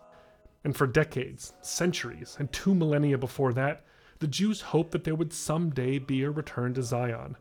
And 0.64 0.76
for 0.76 0.86
decades, 0.86 1.52
centuries, 1.60 2.36
and 2.38 2.50
two 2.52 2.74
millennia 2.74 3.18
before 3.18 3.52
that, 3.52 3.84
the 4.18 4.26
Jews 4.26 4.60
hoped 4.60 4.92
that 4.92 5.04
there 5.04 5.14
would 5.14 5.32
someday 5.32 5.98
be 5.98 6.22
a 6.22 6.30
return 6.30 6.72
to 6.74 6.82
Zion. 6.82 7.36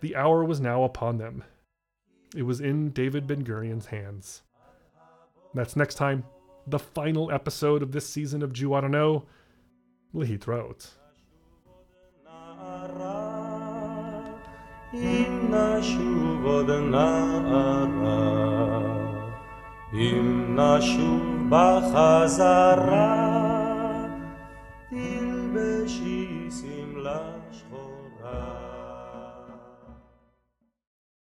The 0.00 0.16
hour 0.16 0.44
was 0.44 0.60
now 0.60 0.84
upon 0.84 1.18
them. 1.18 1.44
It 2.34 2.42
was 2.42 2.60
in 2.60 2.90
David 2.90 3.26
Ben 3.26 3.44
Gurion's 3.44 3.86
hands. 3.86 4.42
That's 5.54 5.76
next 5.76 5.96
time, 5.96 6.24
the 6.66 6.78
final 6.78 7.30
episode 7.30 7.82
of 7.82 7.92
this 7.92 8.08
season 8.08 8.42
of 8.42 8.52
Jew 8.52 8.74
Ought 8.74 8.82
to 8.82 8.88
Know. 8.88 9.24
Lehitraot. 10.14 10.90
אם 14.94 15.50
נשוב 15.50 16.44
עוד 16.44 16.70
נערה, 16.70 17.84
אם 19.94 20.56
נשוב 20.58 21.37
בחזרה, 21.49 23.28